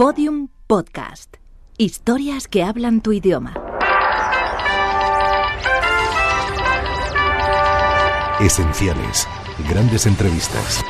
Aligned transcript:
Podium 0.00 0.48
Podcast. 0.66 1.36
Historias 1.76 2.48
que 2.48 2.62
hablan 2.62 3.02
tu 3.02 3.12
idioma. 3.12 3.52
Esenciales. 8.40 9.28
Grandes 9.68 10.06
entrevistas. 10.06 10.82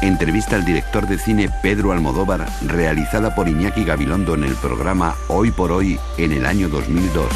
Entrevista 0.00 0.54
al 0.54 0.64
director 0.64 1.08
de 1.08 1.18
cine 1.18 1.50
Pedro 1.60 1.90
Almodóvar, 1.90 2.46
realizada 2.64 3.34
por 3.34 3.48
Iñaki 3.48 3.82
Gabilondo 3.82 4.36
en 4.36 4.44
el 4.44 4.54
programa 4.54 5.16
Hoy 5.26 5.50
por 5.50 5.72
Hoy 5.72 5.98
en 6.18 6.30
el 6.30 6.46
año 6.46 6.68
2002. 6.68 7.26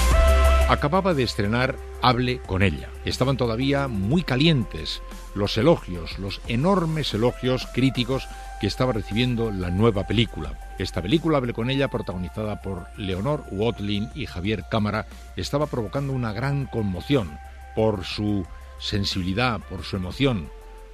Acababa 0.71 1.15
de 1.15 1.25
estrenar 1.25 1.75
Hable 2.01 2.39
con 2.43 2.63
ella. 2.63 2.91
Estaban 3.05 3.37
todavía 3.37 3.89
muy 3.89 4.23
calientes 4.23 5.03
los 5.35 5.59
elogios, 5.59 6.17
los 6.21 6.41
enormes 6.47 7.13
elogios 7.13 7.67
críticos 7.75 8.29
que 8.61 8.69
estaba 8.69 8.93
recibiendo 8.93 9.51
la 9.51 9.71
nueva 9.71 10.07
película. 10.07 10.57
Esta 10.79 11.03
película, 11.03 11.39
Hable 11.39 11.55
con 11.55 11.71
ella, 11.71 11.89
protagonizada 11.89 12.63
por 12.63 12.87
Leonor 12.97 13.43
Watling 13.51 14.11
y 14.15 14.27
Javier 14.27 14.63
Cámara, 14.71 15.09
estaba 15.35 15.67
provocando 15.67 16.13
una 16.13 16.33
gran 16.33 16.67
conmoción 16.67 17.37
por 17.75 18.05
su 18.05 18.47
sensibilidad, 18.79 19.59
por 19.59 19.83
su 19.83 19.97
emoción, 19.97 20.51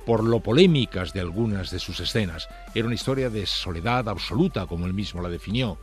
por 0.06 0.24
lo 0.24 0.40
polémicas 0.40 1.12
de 1.12 1.20
algunas 1.20 1.70
de 1.70 1.80
sus 1.80 2.00
escenas. 2.00 2.48
Era 2.74 2.86
una 2.86 2.94
historia 2.94 3.28
de 3.28 3.44
soledad 3.44 4.08
absoluta, 4.08 4.64
como 4.64 4.86
él 4.86 4.94
mismo 4.94 5.20
la 5.20 5.28
definió, 5.28 5.76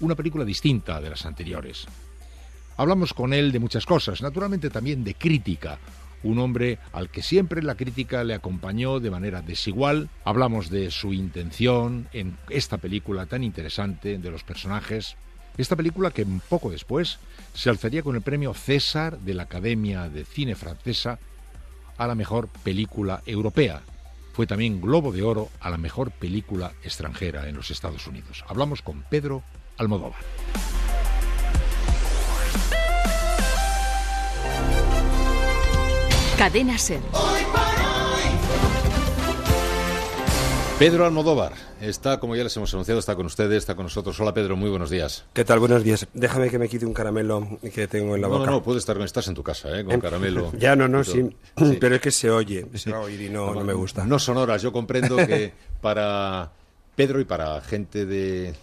una 0.00 0.16
película 0.16 0.44
distinta 0.44 1.00
de 1.00 1.10
las 1.10 1.24
anteriores. 1.24 1.86
Hablamos 2.76 3.14
con 3.14 3.32
él 3.32 3.52
de 3.52 3.58
muchas 3.58 3.86
cosas, 3.86 4.20
naturalmente 4.20 4.68
también 4.70 5.02
de 5.02 5.14
crítica, 5.14 5.78
un 6.22 6.38
hombre 6.38 6.78
al 6.92 7.08
que 7.08 7.22
siempre 7.22 7.62
la 7.62 7.74
crítica 7.74 8.24
le 8.24 8.34
acompañó 8.34 9.00
de 9.00 9.10
manera 9.10 9.42
desigual. 9.42 10.10
Hablamos 10.24 10.70
de 10.70 10.90
su 10.90 11.12
intención 11.12 12.08
en 12.12 12.36
esta 12.50 12.78
película 12.78 13.26
tan 13.26 13.44
interesante, 13.44 14.18
de 14.18 14.30
los 14.30 14.44
personajes. 14.44 15.16
Esta 15.56 15.76
película 15.76 16.10
que 16.10 16.26
poco 16.48 16.70
después 16.70 17.18
se 17.54 17.70
alzaría 17.70 18.02
con 18.02 18.16
el 18.16 18.22
premio 18.22 18.52
César 18.54 19.18
de 19.20 19.34
la 19.34 19.44
Academia 19.44 20.08
de 20.08 20.24
Cine 20.24 20.54
Francesa 20.54 21.18
a 21.96 22.06
la 22.06 22.14
mejor 22.14 22.48
película 22.48 23.22
europea. 23.24 23.82
Fue 24.34 24.46
también 24.46 24.82
Globo 24.82 25.12
de 25.12 25.22
Oro 25.22 25.48
a 25.60 25.70
la 25.70 25.78
mejor 25.78 26.10
película 26.10 26.72
extranjera 26.82 27.48
en 27.48 27.56
los 27.56 27.70
Estados 27.70 28.06
Unidos. 28.06 28.44
Hablamos 28.48 28.82
con 28.82 29.02
Pedro 29.08 29.42
Almodóvar. 29.78 30.20
Cadena 36.38 36.76
Ser. 36.76 37.00
Pedro 40.78 41.06
Almodóvar 41.06 41.54
está, 41.80 42.20
como 42.20 42.36
ya 42.36 42.44
les 42.44 42.54
hemos 42.58 42.74
anunciado, 42.74 43.00
está 43.00 43.16
con 43.16 43.24
ustedes, 43.24 43.56
está 43.56 43.74
con 43.74 43.84
nosotros. 43.84 44.20
Hola 44.20 44.34
Pedro, 44.34 44.54
muy 44.54 44.68
buenos 44.68 44.90
días. 44.90 45.24
¿Qué 45.32 45.46
tal? 45.46 45.60
Buenos 45.60 45.82
días. 45.82 46.06
Déjame 46.12 46.50
que 46.50 46.58
me 46.58 46.68
quite 46.68 46.84
un 46.84 46.92
caramelo 46.92 47.58
que 47.74 47.88
tengo 47.88 48.14
en 48.14 48.20
la 48.20 48.28
no, 48.28 48.34
boca. 48.34 48.50
No, 48.50 48.56
no, 48.58 48.62
puede 48.62 48.80
estar 48.80 48.94
con 48.96 49.06
estás 49.06 49.28
en 49.28 49.34
tu 49.34 49.42
casa, 49.42 49.80
¿eh? 49.80 49.82
con 49.82 49.98
caramelo. 49.98 50.52
Ya, 50.58 50.76
no, 50.76 50.86
no, 50.88 51.02
sí. 51.02 51.26
Sí. 51.56 51.76
Pero 51.80 51.94
es 51.94 52.02
que 52.02 52.10
se 52.10 52.30
oye, 52.30 52.66
se 52.74 52.90
va 52.90 52.98
a 52.98 53.00
oír 53.00 53.22
y 53.22 53.30
no, 53.30 53.54
no 53.54 53.64
me 53.64 53.72
gusta. 53.72 54.04
No 54.04 54.18
son 54.18 54.36
horas, 54.36 54.60
yo 54.60 54.70
comprendo 54.72 55.16
que 55.16 55.54
para 55.80 56.52
Pedro 56.94 57.18
y 57.18 57.24
para 57.24 57.62
gente 57.62 58.04
de, 58.04 58.54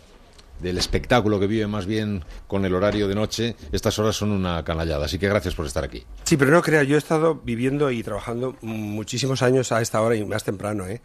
del 0.59 0.77
espectáculo 0.77 1.39
que 1.39 1.47
vive 1.47 1.67
más 1.67 1.85
bien 1.85 2.23
con 2.47 2.63
el 2.63 2.73
horario 2.73 3.07
de 3.07 3.15
noche, 3.15 3.55
estas 3.71 3.99
horas 3.99 4.15
son 4.15 4.31
una 4.31 4.63
canallada. 4.63 5.05
Así 5.05 5.19
que 5.19 5.27
gracias 5.27 5.55
por 5.55 5.65
estar 5.65 5.83
aquí. 5.83 6.05
Sí, 6.23 6.37
pero 6.37 6.51
no 6.51 6.61
crea, 6.61 6.83
yo 6.83 6.95
he 6.95 6.97
estado 6.99 7.35
viviendo 7.35 7.91
y 7.91 8.01
trabajando 8.01 8.55
muchísimos 8.61 9.41
años 9.41 9.71
a 9.71 9.81
esta 9.81 10.01
hora 10.01 10.15
y 10.15 10.23
más 10.25 10.43
temprano, 10.43 10.87
¿eh? 10.87 11.01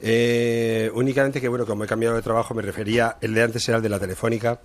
Eh, 0.00 0.90
únicamente 0.94 1.40
que, 1.40 1.48
bueno, 1.48 1.64
como 1.66 1.84
he 1.84 1.86
cambiado 1.86 2.16
de 2.16 2.22
trabajo, 2.22 2.54
me 2.54 2.62
refería, 2.62 3.16
el 3.20 3.34
de 3.34 3.42
antes 3.42 3.66
era 3.68 3.76
el 3.78 3.82
de 3.82 3.88
la 3.88 3.98
telefónica 3.98 4.60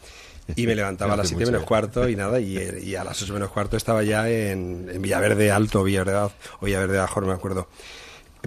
y 0.56 0.68
me 0.68 0.75
levantaba 0.75 1.14
a 1.14 1.18
las 1.18 1.28
Hace 1.28 1.36
7 1.36 1.40
mucho 1.40 1.52
menos 1.52 1.62
ya. 1.62 1.68
cuarto 1.68 2.09
y 2.09 2.16
nada, 2.16 2.40
y, 2.40 2.58
y 2.84 2.95
a 2.95 3.03
las 3.03 3.22
8 3.22 3.34
menos 3.34 3.50
cuarto 3.50 3.78
estaba 3.78 4.03
ya 4.03 4.30
en, 4.30 4.90
en 4.91 5.02
Villaverde 5.02 5.52
Alto, 5.52 5.84
Villaverde 5.84 6.31
o 6.59 6.66
Villaverde 6.66 6.97
Bajo, 6.97 7.22
no 7.22 7.28
me 7.28 7.34
acuerdo. 7.34 7.69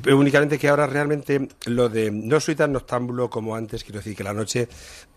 Pero 0.03 0.19
únicamente 0.19 0.59
que 0.59 0.69
ahora 0.69 0.87
realmente 0.87 1.49
lo 1.65 1.89
de 1.89 2.11
no 2.11 2.39
soy 2.39 2.55
tan 2.55 2.71
noctámbulo 2.73 3.31
como 3.31 3.57
antes, 3.57 3.83
quiero 3.83 4.01
decir 4.01 4.15
que 4.15 4.25
la 4.25 4.35
noche 4.35 4.69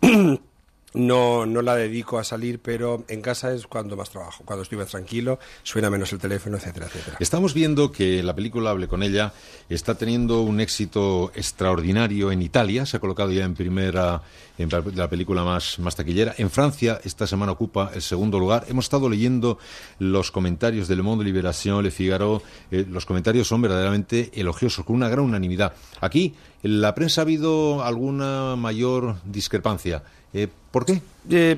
no, 0.94 1.46
no 1.46 1.62
la 1.62 1.76
dedico 1.76 2.18
a 2.20 2.24
salir, 2.24 2.60
pero 2.60 3.04
en 3.08 3.22
casa 3.22 3.54
es 3.54 3.68
cuando 3.68 3.96
más 3.96 4.10
trabajo, 4.10 4.44
cuando 4.46 4.64
estoy 4.64 4.78
más 4.78 4.88
tranquilo, 4.90 5.40
suena 5.64 5.90
menos 5.90 6.12
el 6.14 6.20
teléfono, 6.20 6.58
etcétera, 6.58 6.88
etcétera. 6.88 7.18
Estamos 7.20 7.54
viendo 7.54 7.92
que 7.92 8.24
la 8.24 8.34
película 8.36 8.72
Hable 8.72 8.88
con 8.88 9.04
ella 9.04 9.34
está 9.70 9.96
teniendo 9.96 10.42
un 10.42 10.60
éxito 10.60 11.32
extraordinario 11.36 12.32
en 12.32 12.42
Italia, 12.42 12.86
se 12.86 12.98
ha 12.98 13.00
colocado 13.00 13.32
ya 13.32 13.44
en 13.46 13.54
primera 13.56 14.22
en 14.58 14.68
la- 14.70 14.84
la 14.94 15.10
película 15.10 15.44
más, 15.44 15.80
más 15.80 15.96
taquillera. 15.96 16.36
En 16.38 16.50
Francia 16.50 17.00
esta 17.06 17.26
semana 17.26 17.54
ocupa 17.54 17.92
el 17.94 18.02
segundo 18.02 18.40
lugar. 18.40 18.66
Hemos 18.68 18.86
estado 18.86 19.08
leyendo 19.10 19.58
los 20.00 20.32
comentarios 20.32 20.88
de 20.90 20.98
Le 20.98 21.02
Monde, 21.02 21.24
Libération, 21.24 21.82
Le 21.82 21.92
Figaro. 21.92 22.42
Eh, 22.72 22.86
los 22.90 23.06
comentarios 23.06 23.48
son 23.48 23.62
verdaderamente 23.62 24.32
elogiosos, 24.34 24.84
con 24.84 24.98
una 24.98 25.08
gran 25.08 25.24
unanimidad. 25.24 25.74
Aquí 26.02 26.36
en 26.62 26.82
la 26.82 26.94
prensa 26.94 27.22
ha 27.22 27.24
habido 27.24 27.84
alguna 27.86 28.56
mayor 28.58 29.16
discrepancia. 29.24 30.04
Eh, 30.34 30.48
¿Por 30.72 30.86
qué? 30.86 31.02
Eh, 31.30 31.58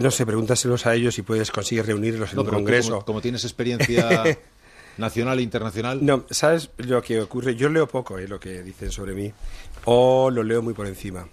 no 0.00 0.10
sé, 0.10 0.26
pregúntaselos 0.26 0.86
a 0.86 0.94
ellos 0.94 1.14
si 1.14 1.22
puedes 1.22 1.50
conseguir 1.50 1.86
reunirlos 1.86 2.30
en 2.30 2.36
No, 2.36 2.42
un 2.42 2.48
congreso. 2.50 2.90
como, 2.92 3.04
como 3.04 3.20
tienes 3.20 3.44
experiencia 3.44 4.22
nacional 4.98 5.38
e 5.38 5.42
internacional. 5.42 6.04
No, 6.04 6.24
¿sabes 6.30 6.70
lo 6.78 7.02
que 7.02 7.20
ocurre? 7.20 7.56
Yo 7.56 7.68
leo 7.68 7.88
poco 7.88 8.18
eh, 8.18 8.28
lo 8.28 8.38
que 8.38 8.62
dicen 8.62 8.90
sobre 8.92 9.14
mí, 9.14 9.32
o 9.86 10.30
lo 10.30 10.42
leo 10.42 10.62
muy 10.62 10.74
por 10.74 10.86
encima. 10.86 11.26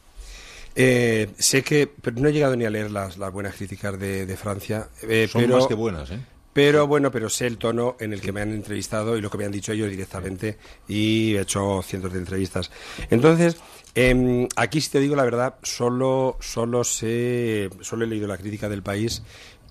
Eh, 0.74 1.30
sé 1.38 1.64
que, 1.64 1.86
pero 1.88 2.20
no 2.22 2.30
he 2.30 2.34
llegado 2.34 2.56
ni 2.56 2.64
a 2.66 2.70
leer 2.70 2.90
las, 2.92 3.18
las 3.18 3.32
buenas 3.32 3.56
críticas 3.56 4.00
de, 4.00 4.26
de 4.26 4.38
Francia. 4.38 4.88
eh, 5.04 5.28
son 5.30 5.42
pero, 5.42 5.58
más 5.58 5.68
que 5.68 5.74
buenas, 5.74 6.10
¿eh? 6.12 6.20
Pero 6.54 6.86
bueno, 6.86 7.12
pero 7.12 7.30
sé 7.30 7.48
el 7.48 7.58
tono 7.58 7.96
en 8.00 8.12
el 8.12 8.20
que 8.20 8.34
me 8.34 8.42
han 8.42 8.52
entrevistado 8.52 9.16
y 9.18 9.22
lo 9.22 9.30
que 9.30 9.38
me 9.38 9.46
han 9.46 9.52
dicho 9.54 9.72
ellos 9.72 9.90
directamente 9.90 10.58
y 10.88 11.36
he 11.36 11.42
hecho 11.42 11.82
cientos 11.82 12.12
de 12.12 12.20
entrevistas. 12.20 12.72
Entonces, 13.10 13.56
em, 13.96 14.48
aquí 14.56 14.82
si 14.82 14.90
te 14.90 15.00
digo 15.00 15.16
la 15.16 15.24
verdad, 15.24 15.56
solo, 15.64 16.38
solo 16.40 16.84
sé, 16.84 17.70
solo 17.82 18.06
he 18.06 18.08
leído 18.08 18.28
la 18.28 18.38
crítica 18.38 18.70
del 18.70 18.84
país 18.84 19.24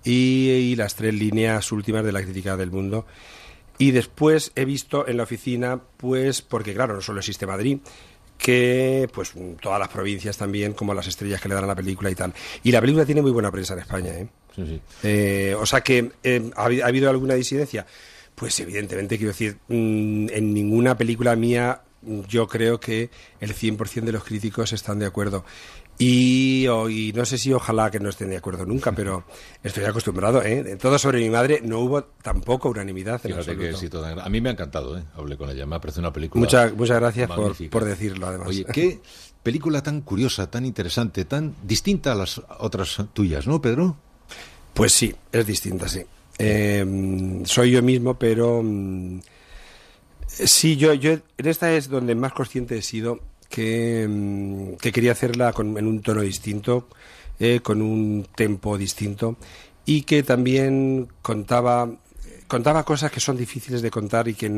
y, 0.04 0.48
y 0.50 0.76
las 0.76 0.94
tres 0.94 1.14
líneas 1.14 1.72
últimas 1.72 2.04
de 2.04 2.12
la 2.12 2.22
crítica 2.22 2.56
del 2.56 2.70
mundo. 2.70 3.06
Y 3.78 3.92
después 3.92 4.52
he 4.56 4.64
visto 4.66 5.08
en 5.08 5.16
la 5.16 5.22
oficina, 5.22 5.80
pues, 5.96 6.42
porque 6.42 6.74
claro, 6.74 6.94
no 6.94 7.00
solo 7.00 7.20
existe 7.20 7.46
Madrid, 7.46 7.78
que 8.36 9.08
pues 9.12 9.32
todas 9.60 9.78
las 9.78 9.88
provincias 9.88 10.36
también, 10.36 10.72
como 10.72 10.94
las 10.94 11.06
estrellas 11.06 11.40
que 11.40 11.48
le 11.48 11.54
dan 11.54 11.64
a 11.64 11.68
la 11.68 11.74
película 11.76 12.10
y 12.10 12.14
tal. 12.14 12.32
Y 12.62 12.72
la 12.72 12.80
película 12.80 13.04
tiene 13.06 13.22
muy 13.22 13.30
buena 13.30 13.50
prensa 13.50 13.74
en 13.74 13.80
España, 13.80 14.12
¿eh? 14.14 14.28
Sí, 14.56 14.66
sí. 14.66 14.80
Eh, 15.02 15.54
o 15.58 15.64
sea 15.64 15.80
que, 15.82 16.10
eh, 16.22 16.50
¿ha, 16.56 16.68
habi- 16.68 16.82
ha 16.82 16.86
habido 16.86 17.08
alguna 17.10 17.34
disidencia? 17.34 17.86
Pues 18.34 18.58
evidentemente, 18.60 19.16
quiero 19.16 19.32
decir, 19.32 19.58
mm, 19.68 20.28
en 20.30 20.54
ninguna 20.54 20.96
película 20.96 21.36
mía 21.36 21.82
yo 22.02 22.46
creo 22.48 22.80
que 22.80 23.10
el 23.40 23.54
100% 23.54 24.02
de 24.04 24.12
los 24.12 24.24
críticos 24.24 24.72
están 24.72 24.98
de 24.98 25.06
acuerdo. 25.06 25.44
Y, 26.02 27.12
no 27.14 27.26
sé 27.26 27.36
si 27.36 27.52
ojalá 27.52 27.90
que 27.90 28.00
no 28.00 28.08
estén 28.08 28.30
de 28.30 28.38
acuerdo 28.38 28.64
nunca, 28.64 28.92
pero 28.96 29.24
estoy 29.62 29.84
acostumbrado. 29.84 30.42
¿eh? 30.42 30.64
En 30.66 30.78
todo 30.78 30.98
sobre 30.98 31.18
mi 31.20 31.28
madre 31.28 31.60
no 31.62 31.80
hubo 31.80 32.04
tampoco 32.04 32.70
unanimidad 32.70 33.20
en 33.24 33.32
Fíjate 33.32 33.56
que 33.56 33.68
absoluto. 33.68 34.00
tan 34.00 34.14
gran- 34.14 34.26
A 34.26 34.30
mí 34.30 34.40
me 34.40 34.48
ha 34.48 34.52
encantado, 34.52 34.96
¿eh? 34.96 35.02
Hablé 35.14 35.36
con 35.36 35.50
ella. 35.50 35.66
Me 35.66 35.76
ha 35.76 35.80
parecido 35.80 36.00
una 36.00 36.12
película. 36.12 36.40
Muchas, 36.40 36.72
muchas 36.74 37.00
gracias 37.00 37.28
por, 37.30 37.68
por 37.68 37.84
decirlo, 37.84 38.28
además. 38.28 38.48
Oye, 38.48 38.64
qué 38.72 39.00
película 39.42 39.82
tan 39.82 40.00
curiosa, 40.00 40.50
tan 40.50 40.64
interesante, 40.64 41.26
tan 41.26 41.54
distinta 41.62 42.12
a 42.12 42.14
las 42.14 42.40
otras 42.60 42.96
tuyas, 43.12 43.46
¿no, 43.46 43.60
Pedro? 43.60 43.96
Pues 44.72 44.92
sí, 44.92 45.14
es 45.32 45.46
distinta, 45.46 45.86
sí. 45.86 46.00
Eh, 46.38 47.42
soy 47.44 47.72
yo 47.72 47.82
mismo, 47.82 48.14
pero 48.18 48.62
mm, 48.62 49.20
sí, 50.32 50.76
yo, 50.76 50.94
yo 50.94 51.12
en 51.12 51.22
esta 51.46 51.72
es 51.72 51.88
donde 51.88 52.14
más 52.14 52.32
consciente 52.32 52.78
he 52.78 52.82
sido 52.82 53.20
que, 53.48 54.06
mm, 54.08 54.74
que 54.76 54.92
quería 54.92 55.12
hacerla 55.12 55.52
con- 55.52 55.76
en 55.76 55.86
un 55.86 56.00
tono 56.02 56.22
distinto, 56.22 56.88
eh, 57.38 57.60
con 57.62 57.82
un 57.82 58.26
tempo 58.34 58.76
distinto 58.78 59.36
y 59.86 60.02
que 60.02 60.22
también 60.22 61.08
contaba 61.22 61.90
contaba 62.50 62.84
cosas 62.84 63.10
que 63.10 63.20
son 63.20 63.36
difíciles 63.36 63.80
de 63.80 63.90
contar 63.90 64.28
y 64.28 64.34
que 64.34 64.48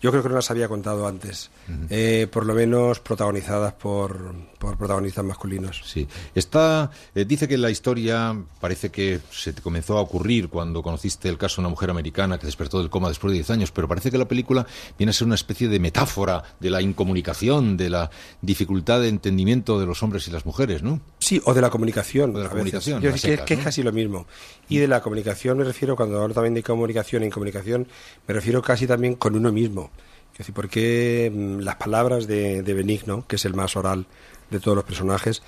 yo 0.00 0.10
creo 0.10 0.22
que 0.22 0.28
no 0.28 0.36
las 0.36 0.50
había 0.50 0.68
contado 0.68 1.08
antes, 1.08 1.50
Eh, 1.90 2.28
por 2.30 2.44
lo 2.44 2.54
menos 2.54 3.00
protagonizadas 3.00 3.72
por, 3.72 4.34
por 4.58 4.76
protagonistas 4.76 5.24
masculinos. 5.24 5.82
Sí. 5.84 6.06
Está, 6.34 6.90
eh, 7.14 7.24
dice 7.24 7.48
que 7.48 7.56
la 7.56 7.70
historia 7.70 8.36
parece 8.60 8.90
que 8.90 9.20
se 9.30 9.52
te 9.54 9.62
comenzó 9.62 9.96
a 9.96 10.02
ocurrir 10.02 10.48
cuando 10.50 10.82
conociste 10.82 11.28
el 11.28 11.38
caso 11.38 11.56
de 11.56 11.60
una 11.62 11.70
mujer 11.70 11.90
americana 11.90 12.38
que 12.38 12.46
despertó 12.46 12.78
del 12.80 12.90
coma 12.90 13.08
después 13.08 13.32
de 13.32 13.38
10 13.38 13.50
años, 13.50 13.72
pero 13.72 13.88
parece 13.88 14.10
que 14.10 14.18
la 14.18 14.28
película 14.28 14.66
viene 14.98 15.10
a 15.10 15.12
ser 15.14 15.26
una 15.26 15.34
especie 15.34 15.68
de 15.68 15.78
metáfora 15.80 16.42
de 16.60 16.68
la 16.70 16.82
incomunicación, 16.82 17.76
de 17.78 17.88
la 17.88 18.10
dificultad 18.42 19.00
de 19.00 19.08
entendimiento 19.08 19.80
de 19.80 19.86
los 19.86 20.02
hombres 20.02 20.28
y 20.28 20.30
las 20.30 20.44
mujeres, 20.44 20.82
¿no? 20.82 21.00
Sí, 21.18 21.40
o 21.46 21.54
de 21.54 21.62
la 21.62 21.70
comunicación. 21.70 22.34
O 22.36 22.38
de 22.38 22.44
la 22.44 22.50
comunicación, 22.50 22.96
Yo 22.96 23.08
creo 23.08 23.12
que, 23.14 23.18
secas, 23.18 23.46
que 23.46 23.54
es 23.54 23.60
¿no? 23.60 23.64
casi 23.64 23.82
lo 23.82 23.92
mismo. 23.92 24.26
Y 24.68 24.76
de 24.78 24.88
la 24.88 25.00
comunicación 25.00 25.56
me 25.56 25.64
refiero, 25.64 25.96
cuando 25.96 26.20
hablo 26.20 26.34
también 26.34 26.52
de 26.54 26.62
comunicación 26.62 27.13
e 27.22 27.26
incomunicación, 27.26 27.86
me 28.26 28.34
refiero 28.34 28.62
casi 28.62 28.86
también 28.86 29.14
con 29.14 29.36
uno 29.36 29.52
mismo. 29.52 29.90
Es 30.34 30.38
decir, 30.38 30.54
porque 30.54 31.30
mm, 31.32 31.60
las 31.60 31.76
palabras 31.76 32.26
de, 32.26 32.62
Benigno, 32.62 33.24
que 33.26 33.36
es 33.36 33.44
el 33.44 33.54
más 33.54 33.76
oral 33.76 34.06
de 34.50 34.58
todos 34.58 34.76
los 34.76 34.84
personajes, 34.84 35.42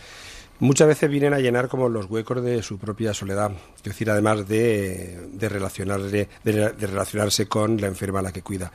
muchas 0.61 0.87
veces 0.87 1.11
vienen 1.11 1.35
a 1.35 1.41
llenar 1.41 1.69
como 1.69 1.89
los 1.89 2.07
huecos 2.07 2.43
de 2.43 2.63
su 2.63 2.79
propia 2.79 3.13
soledad. 3.13 3.51
Es 3.77 3.83
decir, 3.83 4.09
además 4.11 4.47
de, 4.47 5.29
relacionarse, 5.41 6.29
con 7.49 7.81
la 7.81 7.89
enferma 7.89 8.21
a 8.21 8.23
la 8.23 8.33
que 8.33 8.43
cuida. 8.43 8.71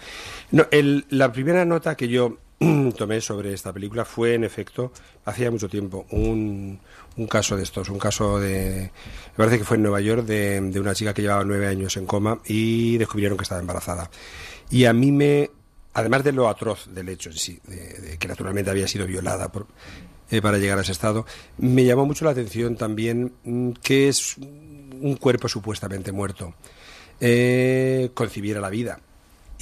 La 0.52 1.32
primera 1.32 1.64
nota 1.64 1.96
que 1.96 2.10
yo 2.10 2.38
tomé 2.98 3.22
sobre 3.22 3.54
esta 3.54 3.72
película 3.72 4.04
fue, 4.04 4.34
en 4.34 4.44
efecto, 4.44 4.92
hacía 5.24 5.50
mucho 5.50 5.70
tiempo, 5.70 6.06
un, 6.12 6.78
un 7.18 7.28
caso 7.28 7.58
de 7.58 7.64
estos, 7.64 7.90
un 7.90 8.00
caso 8.00 8.40
de, 8.40 8.92
me 9.32 9.38
parece 9.38 9.60
que 9.60 9.66
fue 9.66 9.78
en 9.78 9.84
Nueva 9.84 10.02
York, 10.02 10.26
de, 10.26 10.62
de 10.62 10.80
una 10.80 10.96
chica 10.96 11.14
que 11.14 11.22
llevaba 11.22 11.44
nueve 11.44 11.68
años 11.68 11.98
en 11.98 12.06
coma 12.06 12.40
y 12.46 12.98
descubrieron 12.98 13.38
que 13.38 13.44
estaba 13.44 13.62
embarazada. 13.62 14.10
Y 14.70 14.86
a 14.86 14.94
mí 14.94 15.12
me 15.12 15.50
además 15.94 16.24
de 16.24 16.32
lo 16.32 16.48
atroz 16.48 16.88
del 16.94 17.10
hecho 17.10 17.30
en 17.30 17.38
sí, 17.38 17.60
de, 17.68 18.18
que 18.18 18.28
naturalmente 18.28 18.72
había 18.72 18.88
sido 18.88 19.06
violada 19.06 19.52
por, 19.52 19.68
eh, 20.30 20.42
para 20.42 20.58
llegar 20.58 20.78
a 20.78 20.82
ese 20.82 20.92
estado, 20.92 21.26
me 21.58 21.84
llamó 21.84 22.06
mucho 22.06 22.26
la 22.26 22.32
atención 22.32 22.76
también 22.76 23.34
mm, 23.44 23.72
que 23.84 24.08
es 24.10 24.38
un 24.38 25.18
cuerpo 25.20 25.48
supuestamente 25.48 26.12
muerto, 26.12 26.54
eh, 27.20 28.12
concibiera 28.14 28.62
la 28.62 28.70
vida. 28.70 29.00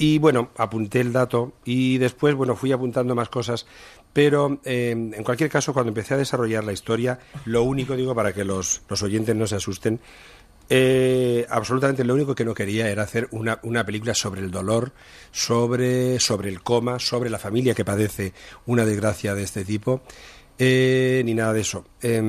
Y 0.00 0.18
bueno, 0.18 0.48
apunté 0.56 1.02
el 1.02 1.12
dato 1.12 1.52
y 1.62 1.98
después, 1.98 2.34
bueno, 2.34 2.56
fui 2.56 2.72
apuntando 2.72 3.14
más 3.14 3.28
cosas, 3.28 3.66
pero 4.14 4.58
eh, 4.64 4.92
en 4.92 5.22
cualquier 5.22 5.50
caso, 5.50 5.74
cuando 5.74 5.90
empecé 5.90 6.14
a 6.14 6.16
desarrollar 6.16 6.64
la 6.64 6.72
historia, 6.72 7.18
lo 7.44 7.64
único, 7.64 7.94
digo, 7.94 8.14
para 8.14 8.32
que 8.32 8.42
los, 8.42 8.80
los 8.88 9.02
oyentes 9.02 9.36
no 9.36 9.46
se 9.46 9.56
asusten, 9.56 10.00
eh, 10.70 11.44
absolutamente 11.50 12.02
lo 12.02 12.14
único 12.14 12.34
que 12.34 12.46
no 12.46 12.54
quería 12.54 12.88
era 12.88 13.02
hacer 13.02 13.28
una, 13.32 13.58
una 13.62 13.84
película 13.84 14.14
sobre 14.14 14.40
el 14.40 14.50
dolor, 14.50 14.92
sobre, 15.32 16.18
sobre 16.18 16.48
el 16.48 16.62
coma, 16.62 16.98
sobre 16.98 17.28
la 17.28 17.38
familia 17.38 17.74
que 17.74 17.84
padece 17.84 18.32
una 18.64 18.86
desgracia 18.86 19.34
de 19.34 19.42
este 19.42 19.66
tipo. 19.66 20.00
Eh, 20.62 21.22
ni 21.24 21.32
nada 21.32 21.54
de 21.54 21.62
eso. 21.62 21.86
Eh, 22.02 22.20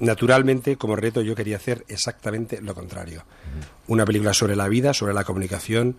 naturalmente, 0.00 0.76
como 0.76 0.96
reto, 0.96 1.22
yo 1.22 1.36
quería 1.36 1.56
hacer 1.56 1.84
exactamente 1.86 2.60
lo 2.60 2.74
contrario. 2.74 3.24
Una 3.86 4.04
película 4.04 4.34
sobre 4.34 4.56
la 4.56 4.66
vida, 4.66 4.92
sobre 4.92 5.14
la 5.14 5.22
comunicación 5.22 5.96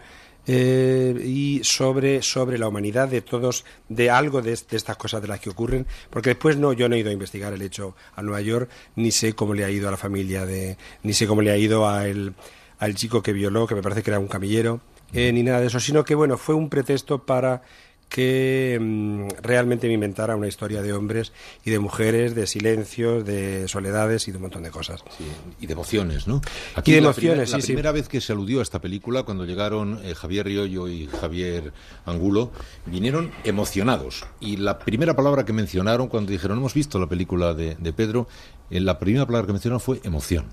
eh, 0.48 1.22
y 1.24 1.62
sobre, 1.64 2.22
sobre 2.22 2.58
la 2.58 2.68
humanidad 2.68 3.08
de 3.08 3.22
todos, 3.22 3.66
de 3.88 4.10
algo 4.10 4.42
de, 4.42 4.54
estas 4.54 4.98
cosas 4.98 5.22
de 5.22 5.28
las 5.28 5.40
que 5.40 5.50
ocurren, 5.50 5.86
porque 6.10 6.30
después 6.30 6.58
no, 6.58 6.74
yo 6.74 6.90
no 6.90 6.96
he 6.96 7.00
ido 7.00 7.10
a 7.10 7.14
investigar 7.14 7.54
el 7.54 7.62
hecho 7.62 7.96
a 8.16 8.22
Nueva 8.22 8.42
York, 8.42 8.70
ni 8.96 9.12
sé 9.12 9.34
cómo 9.34 9.54
le 9.54 9.66
ha 9.66 9.70
ido 9.70 9.88
a 9.88 9.92
la 9.92 9.98
familia 9.98 10.46
de, 10.46 10.78
ni 11.04 11.14
sé 11.14 11.28
cómo 11.28 11.42
le 11.42 11.52
ha 11.52 11.58
ido 11.58 11.88
a 11.88 12.08
el, 12.08 12.34
al 12.80 12.96
chico 12.96 13.22
que 13.22 13.34
violó, 13.34 13.68
que 13.68 13.76
me 13.76 13.82
parece 13.82 14.02
que 14.02 14.10
era 14.10 14.20
un 14.20 14.28
camillero, 14.28 14.82
eh, 15.14 15.32
ni 15.32 15.44
nada 15.44 15.60
de 15.60 15.68
eso, 15.68 15.80
sino 15.80 16.04
que 16.04 16.16
bueno, 16.16 16.38
fue 16.38 16.56
un 16.56 16.70
pretexto 16.70 17.26
para 17.26 17.64
que 18.10 18.78
mmm, 18.82 19.28
realmente 19.42 19.88
me 19.88 19.94
inventara 19.94 20.36
una 20.36 20.48
historia 20.48 20.82
de 20.82 20.92
hombres 20.94 21.32
y 21.64 21.70
de 21.70 21.80
mujeres, 21.80 22.36
de 22.36 22.48
silencios, 22.48 23.24
de 23.24 23.68
soledades 23.68 24.28
y 24.28 24.32
de 24.32 24.38
un 24.38 24.44
montón 24.44 24.64
de 24.64 24.72
cosas. 24.72 25.04
Sí, 25.18 25.26
y 25.62 25.68
de 25.68 25.74
emociones, 25.74 26.28
¿no? 26.28 26.42
Aquí 26.76 26.92
y 26.92 26.96
de 26.96 27.02
la 27.02 27.08
emociones, 27.08 27.50
primer, 27.50 27.62
sí, 27.62 27.72
La 27.72 27.76
primera 27.76 27.92
vez 27.92 28.10
que 28.10 28.20
se 28.20 28.34
aludió 28.34 28.60
a 28.60 28.64
esta 28.64 28.82
película, 28.82 29.24
cuando 29.24 29.46
llegaron 29.46 30.00
eh, 30.04 30.16
Javier 30.16 30.48
Riollo 30.48 30.88
y 30.88 31.08
Javier 31.08 31.72
Angulo, 32.06 32.52
vinieron 32.88 33.32
emocionados. 33.44 34.26
Y 34.40 34.58
la 34.58 34.80
primera 34.80 35.16
palabra 35.16 35.46
que 35.46 35.54
mencionaron 35.54 36.08
cuando 36.08 36.32
dijeron, 36.32 36.58
hemos 36.58 36.74
visto 36.74 37.00
la 37.00 37.08
película 37.08 37.54
de, 37.54 37.76
de 37.76 37.94
Pedro, 37.94 38.28
eh, 38.72 38.80
la 38.80 38.98
primera 38.98 39.26
palabra 39.26 39.46
que 39.46 39.54
mencionaron 39.54 39.80
fue 39.80 40.00
emoción. 40.04 40.48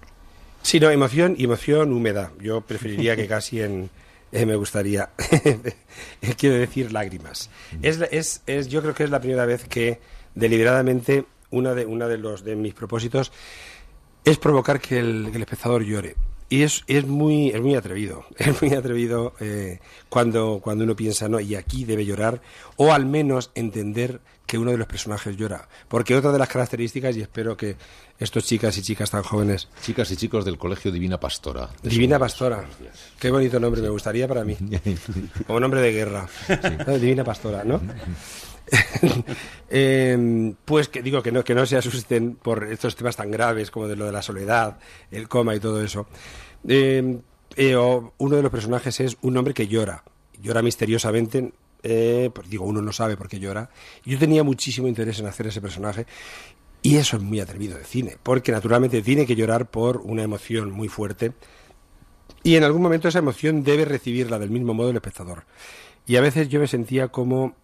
Sí, 0.62 0.81
no, 0.81 0.91
emoción 0.91 1.37
y 1.38 1.44
emoción 1.44 1.93
húmeda. 1.93 2.32
Yo 2.41 2.61
preferiría 2.61 3.17
que 3.17 3.26
casi 3.29 3.62
en... 3.62 3.88
Eh, 4.37 4.44
me 4.44 4.55
gustaría, 4.55 5.09
quiero 6.37 6.56
decir, 6.56 6.93
lágrimas. 6.93 7.49
Es, 7.81 7.99
es, 8.11 8.43
es, 8.47 8.69
yo 8.69 8.83
creo 8.83 8.93
que 8.93 9.05
es 9.05 9.09
la 9.09 9.19
primera 9.19 9.47
vez 9.47 9.65
que 9.65 9.99
deliberadamente 10.35 11.25
una 11.50 11.73
de, 11.73 11.87
una 11.87 12.06
de, 12.06 12.19
los, 12.19 12.44
de 12.44 12.55
mis 12.55 12.75
propósitos 12.75 13.33
es 14.27 14.37
provocar 14.37 14.79
que 14.79 14.99
el, 14.99 15.29
que 15.31 15.37
el 15.38 15.43
espectador 15.43 15.85
llore. 15.85 16.17
Y 16.50 16.65
es, 16.65 16.85
es, 16.87 17.06
muy, 17.06 17.49
es 17.49 17.62
muy 17.62 17.77
atrevido, 17.77 18.27
es 18.37 18.61
muy 18.61 18.75
atrevido 18.75 19.33
eh, 19.41 19.81
cuando, 20.11 20.61
cuando 20.62 20.85
uno 20.85 20.94
piensa, 20.94 21.31
no, 21.31 21.41
y 21.41 21.55
aquí 21.55 21.87
debe 21.87 22.05
llorar, 22.05 22.43
o 22.77 22.93
al 22.93 23.06
menos 23.06 23.50
entender 23.55 24.21
que 24.46 24.58
uno 24.58 24.70
de 24.70 24.78
los 24.78 24.87
personajes 24.87 25.37
llora. 25.37 25.69
Porque 25.88 26.14
otra 26.14 26.32
de 26.32 26.38
las 26.38 26.48
características, 26.48 27.16
y 27.16 27.22
espero 27.22 27.56
que 27.56 27.76
estos 28.19 28.44
chicas 28.44 28.76
y 28.78 28.82
chicas 28.82 29.10
tan 29.10 29.22
jóvenes... 29.22 29.69
Chicas 29.82 30.10
y 30.10 30.16
chicos 30.16 30.44
del 30.44 30.56
Colegio 30.58 30.93
Divina 30.93 31.19
Pastora. 31.19 31.69
Divina 31.82 32.19
Pastora. 32.19 32.64
Qué 33.19 33.31
bonito 33.31 33.58
nombre, 33.58 33.82
me 33.82 33.88
gustaría 33.88 34.26
para 34.28 34.44
mí. 34.44 34.56
Como 35.46 35.60
nombre 35.60 35.81
de 35.81 35.93
guerra. 35.93 36.28
Sí. 36.46 36.54
Divina 37.00 37.25
Pastora, 37.25 37.64
¿no? 37.64 37.81
eh, 39.70 40.54
pues 40.64 40.88
que 40.88 41.02
digo 41.02 41.22
que 41.22 41.32
no, 41.32 41.44
que 41.44 41.54
no 41.54 41.66
se 41.66 41.76
asusten 41.76 42.37
por 42.37 42.64
estos 42.64 42.96
temas 42.96 43.16
tan 43.16 43.31
graves 43.31 43.70
como 43.70 43.88
de 43.88 43.96
lo 43.96 44.06
de 44.06 44.12
la 44.12 44.22
soledad, 44.22 44.78
el 45.10 45.28
coma 45.28 45.54
y 45.54 45.60
todo 45.60 45.82
eso. 45.82 46.06
Eh, 46.66 47.19
eh, 47.56 47.76
uno 47.76 48.37
de 48.37 48.43
los 48.43 48.50
personajes 48.50 49.00
es 49.00 49.16
un 49.22 49.37
hombre 49.37 49.54
que 49.54 49.69
llora, 49.69 50.02
llora 50.40 50.62
misteriosamente. 50.62 51.52
Eh, 51.88 52.31
pues 52.35 52.50
digo, 52.50 52.65
uno 52.65 52.83
no 52.83 52.93
sabe 52.93 53.17
por 53.17 53.29
qué 53.29 53.38
llora. 53.38 53.71
Yo 54.05 54.19
tenía 54.19 54.43
muchísimo 54.43 54.88
interés 54.88 55.21
en 55.21 55.27
hacer 55.27 55.47
ese 55.47 55.61
personaje 55.61 56.05
y 56.83 56.97
eso 56.97 57.17
es 57.17 57.23
muy 57.23 57.38
atrevido 57.38 57.79
de 57.79 57.85
cine, 57.85 58.17
porque 58.25 58.50
naturalmente 58.50 59.03
tiene 59.03 59.25
que 59.25 59.37
llorar 59.37 59.71
por 59.71 59.99
una 59.99 60.25
emoción 60.25 60.73
muy 60.73 60.88
fuerte 60.88 61.33
y 62.43 62.56
en 62.56 62.65
algún 62.65 62.83
momento 62.83 63.06
esa 63.06 63.21
emoción 63.21 63.62
debe 63.62 63.85
recibirla 63.85 64.41
del 64.41 64.50
mismo 64.50 64.75
modo 64.75 64.91
el 64.91 64.97
espectador. 64.97 65.44
Y 66.09 66.17
a 66.17 66.21
veces 66.21 66.49
yo 66.49 66.59
me 66.59 66.67
sentía 66.67 67.06
como 67.06 67.55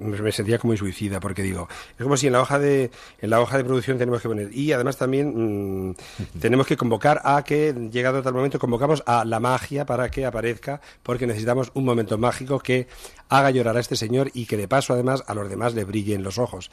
me 0.00 0.32
sentía 0.32 0.58
como 0.58 0.76
suicida 0.76 1.20
porque 1.20 1.42
digo 1.42 1.68
es 1.98 2.02
como 2.02 2.16
si 2.16 2.26
en 2.26 2.32
la 2.32 2.40
hoja 2.40 2.58
de 2.58 2.90
en 3.20 3.30
la 3.30 3.40
hoja 3.40 3.56
de 3.56 3.64
producción 3.64 3.98
tenemos 3.98 4.22
que 4.22 4.28
poner 4.28 4.52
y 4.52 4.72
además 4.72 4.96
también 4.96 5.90
mmm, 5.90 5.94
tenemos 6.40 6.66
que 6.66 6.76
convocar 6.76 7.20
a 7.24 7.42
que 7.44 7.74
llegado 7.92 8.22
tal 8.22 8.34
momento 8.34 8.58
convocamos 8.58 9.02
a 9.06 9.24
la 9.24 9.40
magia 9.40 9.86
para 9.86 10.10
que 10.10 10.26
aparezca 10.26 10.80
porque 11.02 11.26
necesitamos 11.26 11.70
un 11.74 11.84
momento 11.84 12.18
mágico 12.18 12.58
que 12.58 12.88
haga 13.28 13.50
llorar 13.50 13.76
a 13.76 13.80
este 13.80 13.96
señor 13.96 14.30
y 14.34 14.46
que 14.46 14.56
de 14.56 14.68
paso 14.68 14.92
además 14.92 15.22
a 15.26 15.34
los 15.34 15.48
demás 15.48 15.74
le 15.74 15.84
brillen 15.84 16.22
los 16.22 16.38
ojos 16.38 16.70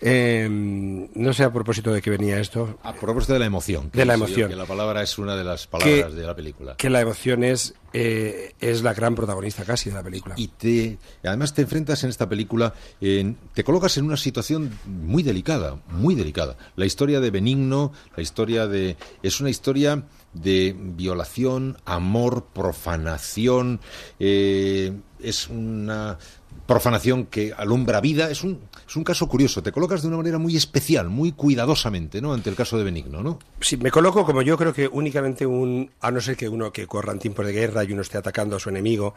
eh, 0.00 0.48
no 0.50 1.32
sé 1.32 1.44
a 1.44 1.52
propósito 1.52 1.92
de 1.92 2.02
qué 2.02 2.10
venía 2.10 2.38
esto. 2.40 2.78
A 2.82 2.92
propósito 2.94 3.32
de 3.32 3.38
la 3.38 3.46
emoción. 3.46 3.90
De 3.92 4.04
la 4.04 4.14
emoción. 4.14 4.48
Que 4.50 4.56
la 4.56 4.66
palabra 4.66 5.02
es 5.02 5.18
una 5.18 5.36
de 5.36 5.44
las 5.44 5.66
palabras 5.66 6.10
que, 6.10 6.14
de 6.14 6.26
la 6.26 6.34
película. 6.34 6.76
Que 6.76 6.90
la 6.90 7.00
emoción 7.00 7.44
es, 7.44 7.74
eh, 7.92 8.54
es 8.60 8.82
la 8.82 8.94
gran 8.94 9.14
protagonista 9.14 9.64
casi 9.64 9.90
de 9.90 9.96
la 9.96 10.02
película. 10.02 10.34
Y 10.36 10.48
te, 10.48 10.98
además 11.24 11.54
te 11.54 11.62
enfrentas 11.62 12.04
en 12.04 12.10
esta 12.10 12.28
película, 12.28 12.74
te 13.00 13.64
colocas 13.64 13.96
en 13.96 14.06
una 14.06 14.16
situación 14.16 14.78
muy 14.86 15.22
delicada, 15.22 15.80
muy 15.88 16.14
delicada. 16.14 16.56
La 16.76 16.86
historia 16.86 17.20
de 17.20 17.30
Benigno, 17.30 17.92
la 18.16 18.22
historia 18.22 18.66
de... 18.66 18.96
Es 19.22 19.40
una 19.40 19.50
historia 19.50 20.04
de 20.34 20.74
violación, 20.76 21.78
amor, 21.84 22.46
profanación, 22.52 23.80
eh, 24.18 24.92
es 25.20 25.48
una 25.48 26.18
profanación 26.66 27.26
que 27.26 27.52
alumbra 27.56 28.00
vida. 28.00 28.30
Es 28.30 28.42
un, 28.42 28.60
es 28.86 28.96
un 28.96 29.04
caso 29.04 29.28
curioso. 29.28 29.62
Te 29.62 29.72
colocas 29.72 30.02
de 30.02 30.08
una 30.08 30.16
manera 30.18 30.38
muy 30.38 30.56
especial, 30.56 31.08
muy 31.08 31.32
cuidadosamente, 31.32 32.20
¿no? 32.20 32.32
Ante 32.32 32.50
el 32.50 32.56
caso 32.56 32.78
de 32.78 32.84
Benigno, 32.84 33.22
¿no? 33.22 33.38
Sí, 33.60 33.76
me 33.76 33.90
coloco 33.90 34.24
como 34.24 34.42
yo 34.42 34.56
creo 34.56 34.72
que 34.72 34.88
únicamente 34.88 35.46
un, 35.46 35.90
a 36.00 36.10
no 36.10 36.20
ser 36.20 36.36
que 36.36 36.48
uno 36.48 36.72
que 36.72 36.86
corra 36.86 37.12
en 37.12 37.18
tiempos 37.18 37.46
de 37.46 37.52
guerra 37.52 37.84
y 37.84 37.92
uno 37.92 38.02
esté 38.02 38.18
atacando 38.18 38.56
a 38.56 38.60
su 38.60 38.68
enemigo, 38.68 39.14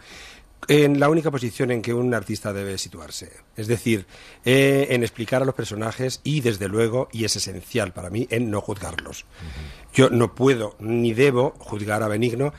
en 0.68 1.00
la 1.00 1.10
única 1.10 1.32
posición 1.32 1.72
en 1.72 1.82
que 1.82 1.94
un 1.94 2.14
artista 2.14 2.52
debe 2.52 2.78
situarse. 2.78 3.32
Es 3.56 3.68
decir, 3.68 4.06
eh, 4.44 4.88
en 4.90 5.04
explicar 5.04 5.42
a 5.42 5.46
los 5.46 5.56
personajes 5.56 6.20
y, 6.24 6.42
desde 6.42 6.68
luego, 6.68 7.10
y 7.12 7.26
es 7.26 7.36
esencial 7.36 7.94
para 7.94 8.10
mí, 8.10 8.28
en 8.32 8.50
no 8.50 8.62
juzgarlos. 8.62 9.24
Uh 9.24 9.26
-huh. 9.26 9.94
Yo 9.94 10.10
no 10.10 10.34
puedo 10.34 10.76
ni 10.80 11.14
debo 11.14 11.54
juzgar 11.60 12.04
a 12.04 12.08
Benigno, 12.08 12.54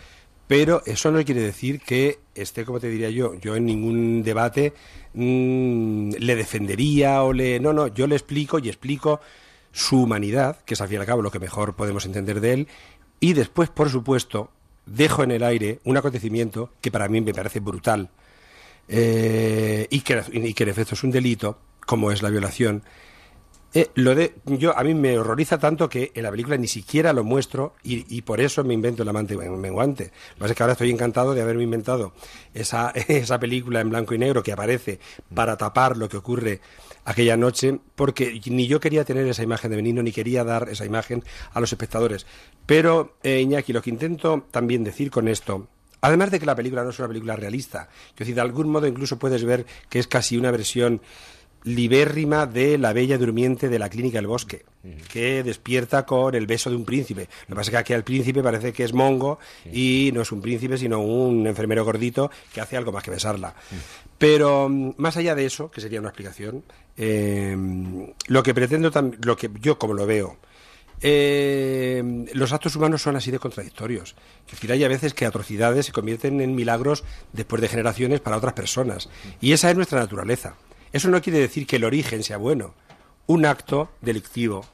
pero 0.48 0.82
eso 0.86 1.12
no 1.12 1.22
quiere 1.24 1.42
decir 1.42 1.80
que 1.80 2.18
esté, 2.34 2.64
como 2.64 2.80
te 2.80 2.88
diría 2.88 3.10
yo, 3.10 3.34
yo 3.34 3.54
en 3.54 3.66
ningún 3.66 4.22
debate 4.22 4.72
mmm, 5.12 6.10
le 6.18 6.34
defendería 6.34 7.22
o 7.22 7.32
le... 7.32 7.60
No, 7.60 7.72
no, 7.74 7.88
yo 7.88 8.06
le 8.06 8.16
explico 8.16 8.58
y 8.58 8.68
explico 8.68 9.20
su 9.72 10.02
humanidad, 10.02 10.56
que 10.64 10.74
es 10.74 10.80
al 10.80 10.88
fin 10.88 10.96
y 10.96 11.00
al 11.00 11.06
cabo 11.06 11.20
lo 11.20 11.30
que 11.30 11.38
mejor 11.38 11.76
podemos 11.76 12.06
entender 12.06 12.40
de 12.40 12.52
él, 12.54 12.68
y 13.20 13.34
después, 13.34 13.68
por 13.68 13.90
supuesto, 13.90 14.50
dejo 14.86 15.22
en 15.22 15.32
el 15.32 15.42
aire 15.42 15.80
un 15.84 15.98
acontecimiento 15.98 16.70
que 16.80 16.90
para 16.90 17.08
mí 17.08 17.20
me 17.20 17.34
parece 17.34 17.60
brutal 17.60 18.08
eh, 18.88 19.86
y, 19.90 20.00
que, 20.00 20.22
y 20.32 20.54
que 20.54 20.62
en 20.62 20.70
efecto 20.70 20.94
es 20.94 21.04
un 21.04 21.10
delito, 21.10 21.58
como 21.84 22.10
es 22.10 22.22
la 22.22 22.30
violación, 22.30 22.82
eh, 23.74 23.90
lo 23.94 24.14
de, 24.14 24.34
yo 24.46 24.76
a 24.76 24.82
mí 24.82 24.94
me 24.94 25.18
horroriza 25.18 25.58
tanto 25.58 25.88
que 25.88 26.10
en 26.14 26.22
la 26.22 26.30
película 26.30 26.56
ni 26.56 26.68
siquiera 26.68 27.12
lo 27.12 27.22
muestro 27.22 27.74
y, 27.82 28.16
y 28.16 28.22
por 28.22 28.40
eso 28.40 28.64
me 28.64 28.72
invento 28.72 29.02
el 29.02 29.08
amante 29.08 29.36
menguante. 29.36 30.04
Lo 30.04 30.10
que 30.10 30.38
pasa 30.38 30.52
es 30.52 30.56
que 30.56 30.62
ahora 30.62 30.72
estoy 30.72 30.90
encantado 30.90 31.34
de 31.34 31.42
haberme 31.42 31.64
inventado 31.64 32.12
esa, 32.54 32.90
esa 33.08 33.38
película 33.38 33.80
en 33.80 33.90
blanco 33.90 34.14
y 34.14 34.18
negro 34.18 34.42
que 34.42 34.52
aparece 34.52 35.00
para 35.34 35.56
tapar 35.56 35.96
lo 35.96 36.08
que 36.08 36.16
ocurre 36.16 36.60
aquella 37.04 37.36
noche, 37.36 37.78
porque 37.94 38.40
ni 38.46 38.66
yo 38.66 38.80
quería 38.80 39.04
tener 39.04 39.26
esa 39.26 39.42
imagen 39.42 39.70
de 39.70 39.76
Benigno 39.76 40.02
ni 40.02 40.12
quería 40.12 40.44
dar 40.44 40.68
esa 40.68 40.84
imagen 40.84 41.24
a 41.52 41.60
los 41.60 41.72
espectadores. 41.72 42.26
Pero, 42.66 43.16
eh, 43.22 43.40
Iñaki, 43.40 43.72
lo 43.72 43.82
que 43.82 43.90
intento 43.90 44.46
también 44.50 44.84
decir 44.84 45.10
con 45.10 45.28
esto, 45.28 45.68
Además 46.00 46.30
de 46.30 46.38
que 46.38 46.46
la 46.46 46.54
película 46.54 46.84
no 46.84 46.90
es 46.90 46.98
una 47.00 47.08
película 47.08 47.34
realista, 47.34 47.88
es 48.10 48.18
decir, 48.18 48.36
de 48.36 48.40
algún 48.40 48.68
modo 48.68 48.86
incluso 48.86 49.18
puedes 49.18 49.44
ver 49.44 49.66
que 49.88 49.98
es 49.98 50.06
casi 50.06 50.36
una 50.36 50.52
versión 50.52 51.00
libérrima 51.64 52.46
de 52.46 52.78
la 52.78 52.92
bella 52.92 53.18
durmiente 53.18 53.68
de 53.68 53.78
la 53.78 53.88
clínica 53.88 54.18
del 54.18 54.26
bosque, 54.26 54.64
que 55.12 55.42
despierta 55.42 56.06
con 56.06 56.34
el 56.34 56.46
beso 56.46 56.70
de 56.70 56.76
un 56.76 56.84
príncipe. 56.84 57.28
Lo 57.42 57.48
que 57.48 57.54
pasa 57.54 57.62
es 57.62 57.70
que 57.70 57.76
aquí 57.76 57.92
al 57.92 58.04
príncipe 58.04 58.42
parece 58.42 58.72
que 58.72 58.84
es 58.84 58.92
mongo 58.92 59.38
y 59.72 60.10
no 60.14 60.22
es 60.22 60.32
un 60.32 60.40
príncipe, 60.40 60.78
sino 60.78 61.00
un 61.00 61.46
enfermero 61.46 61.84
gordito 61.84 62.30
que 62.52 62.60
hace 62.60 62.76
algo 62.76 62.92
más 62.92 63.02
que 63.02 63.10
besarla. 63.10 63.54
Pero 64.18 64.68
mm, 64.68 64.94
más 64.96 65.16
allá 65.16 65.34
de 65.34 65.46
eso, 65.46 65.70
que 65.70 65.80
sería 65.80 66.00
una 66.00 66.08
explicación, 66.08 66.64
eh, 66.96 67.56
lo 68.26 68.42
que 68.42 68.54
pretendo, 68.54 68.90
lo 69.22 69.36
que 69.36 69.50
yo 69.60 69.78
como 69.78 69.94
lo 69.94 70.06
veo, 70.06 70.38
eh, 71.00 72.26
los 72.32 72.52
actos 72.52 72.74
humanos 72.74 73.02
son 73.02 73.16
así 73.16 73.30
de 73.30 73.38
contradictorios. 73.38 74.16
Es 74.46 74.52
decir, 74.52 74.72
hay 74.72 74.82
a 74.84 74.88
veces 74.88 75.14
que 75.14 75.26
atrocidades 75.26 75.86
se 75.86 75.92
convierten 75.92 76.40
en 76.40 76.54
milagros 76.54 77.04
después 77.32 77.62
de 77.62 77.68
generaciones 77.68 78.20
para 78.20 78.36
otras 78.36 78.54
personas. 78.54 79.08
Y 79.40 79.52
esa 79.52 79.70
es 79.70 79.76
nuestra 79.76 80.00
naturaleza. 80.00 80.56
Eso 80.92 81.08
no 81.08 81.20
quiere 81.20 81.38
decir 81.38 81.66
que 81.66 81.76
el 81.76 81.84
origen 81.84 82.22
sea 82.22 82.36
bueno. 82.36 82.74
Un 83.26 83.44
acto 83.44 83.90
delictivo, 84.00 84.64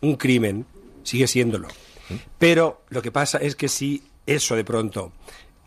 un 0.00 0.16
crimen, 0.16 0.66
sigue 1.02 1.26
siéndolo. 1.26 1.68
Pero 2.38 2.82
lo 2.88 3.02
que 3.02 3.12
pasa 3.12 3.38
es 3.38 3.56
que 3.56 3.68
si 3.68 4.02
eso 4.26 4.56
de 4.56 4.64
pronto 4.64 5.12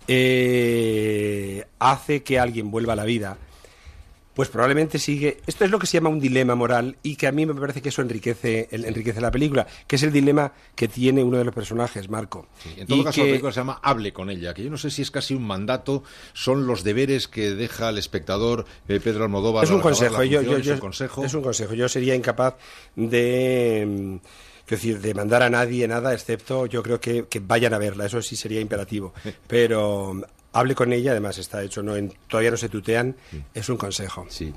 eh, 0.08 1.66
hace 1.80 2.24
que 2.24 2.40
alguien 2.40 2.72
vuelva 2.72 2.94
a 2.94 2.98
la 2.98 3.06
vida, 3.06 3.38
pues 4.34 4.50
probablemente 4.50 5.00
sigue. 5.00 5.38
Esto 5.46 5.66
es 5.66 5.72
lo 5.72 5.80
que 5.80 5.88
se 5.88 5.98
llama 5.98 6.10
un 6.10 6.20
dilema 6.20 6.56
moral 6.56 6.98
y 7.04 7.16
que 7.16 7.28
a 7.28 7.32
mí 7.32 7.46
me 7.46 7.54
parece 7.54 7.82
que 7.82 7.90
eso 7.90 8.02
enriquece, 8.02 8.68
enriquece 8.72 9.22
la 9.22 9.32
película, 9.32 9.68
que 9.88 9.96
es 9.96 10.04
el 10.04 10.12
dilema 10.12 10.54
que 10.76 10.88
tiene 10.88 11.24
uno 11.24 11.38
de 11.38 11.46
los 11.46 11.54
personajes, 11.54 12.10
Marco. 12.10 12.48
en 12.78 12.88
todo 12.88 13.04
caso, 13.04 13.22
la 13.22 13.28
película 13.28 13.52
se 13.52 13.60
llama 13.60 13.80
Hable 13.82 14.14
con 14.14 14.30
ella, 14.30 14.54
que 14.54 14.64
yo 14.64 14.70
no 14.70 14.78
sé 14.78 14.90
si 14.90 15.02
es 15.02 15.12
casi 15.12 15.34
un 15.34 15.46
mandato, 15.46 16.04
son 16.34 16.66
los 16.68 16.84
deberes 16.84 17.28
que 17.28 17.52
deja 17.52 17.90
al 17.90 17.98
espectador 17.98 18.66
eh, 18.88 19.00
Pedro 19.00 19.24
Almodóvar. 19.24 19.66
Es 19.66 19.72
un 19.72 19.82
consejo, 19.82 20.24
yo, 20.24 20.42
es 20.42 20.68
un 20.68 20.80
consejo. 20.80 21.26
Es 21.26 21.34
un 21.34 21.42
consejo. 21.42 21.74
Yo 21.74 21.88
sería 21.88 22.16
incapaz 22.16 22.56
de. 22.96 23.86
Mm, 23.88 24.18
decir, 24.68 25.00
de 25.02 25.14
mandar 25.14 25.44
a 25.44 25.50
nadie 25.50 25.88
nada, 25.88 26.14
excepto 26.14 26.66
yo 26.66 26.82
creo 26.82 27.00
que, 27.00 27.26
que 27.26 27.40
vayan 27.40 27.74
a 27.74 27.78
verla, 27.78 28.06
eso 28.06 28.22
sí 28.22 28.36
sería 28.36 28.60
imperativo. 28.60 29.14
Pero 29.48 30.22
hable 30.54 30.76
con 30.76 30.94
ella, 30.94 31.12
además 31.12 31.38
está 31.38 31.64
hecho, 31.64 31.84
no 31.84 31.94
todavía 32.28 32.52
no 32.52 32.58
se 32.58 32.70
tutean, 32.70 33.16
es 33.54 33.70
un 33.70 33.78
consejo. 33.78 34.26
Sí. 34.30 34.54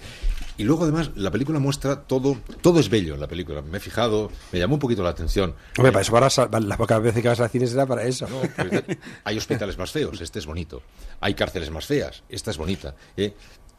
Y 0.59 0.65
luego 0.65 0.85
además 0.85 1.11
la 1.17 1.31
película 1.31 1.59
muestra 1.59 2.03
todo, 2.03 2.37
todo 2.61 2.81
es 2.81 2.88
bello 2.88 3.15
en 3.15 3.21
la 3.21 3.26
película. 3.26 3.62
Me 3.62 3.79
he 3.79 3.81
fijado, 3.81 4.31
me 4.53 4.59
llamó 4.59 4.75
un 4.75 4.81
poquito 4.81 5.03
la 5.03 5.11
atención. 5.11 5.55
Hombre, 5.76 5.93
para 5.93 6.03
eso 6.03 6.12
para, 6.50 6.61
las 6.61 6.79
pocas 6.79 7.03
veces 7.03 7.23
que 7.23 7.29
vas 7.29 7.41
al 7.41 7.50
cine 7.50 7.67
será 7.67 7.87
para 7.87 8.05
eso. 8.05 8.26
Pues, 8.26 8.85
hay 9.25 9.37
hospitales 9.37 9.76
más 9.79 9.91
feos, 9.91 10.21
este 10.21 10.38
es 10.38 10.47
bonito. 10.47 10.83
Hay 11.21 11.35
cárceles 11.35 11.71
más 11.71 11.87
feas, 11.87 12.23
esta 12.29 12.50
es 12.50 12.59
bonita. 12.59 12.95
¿eh? 13.17 13.35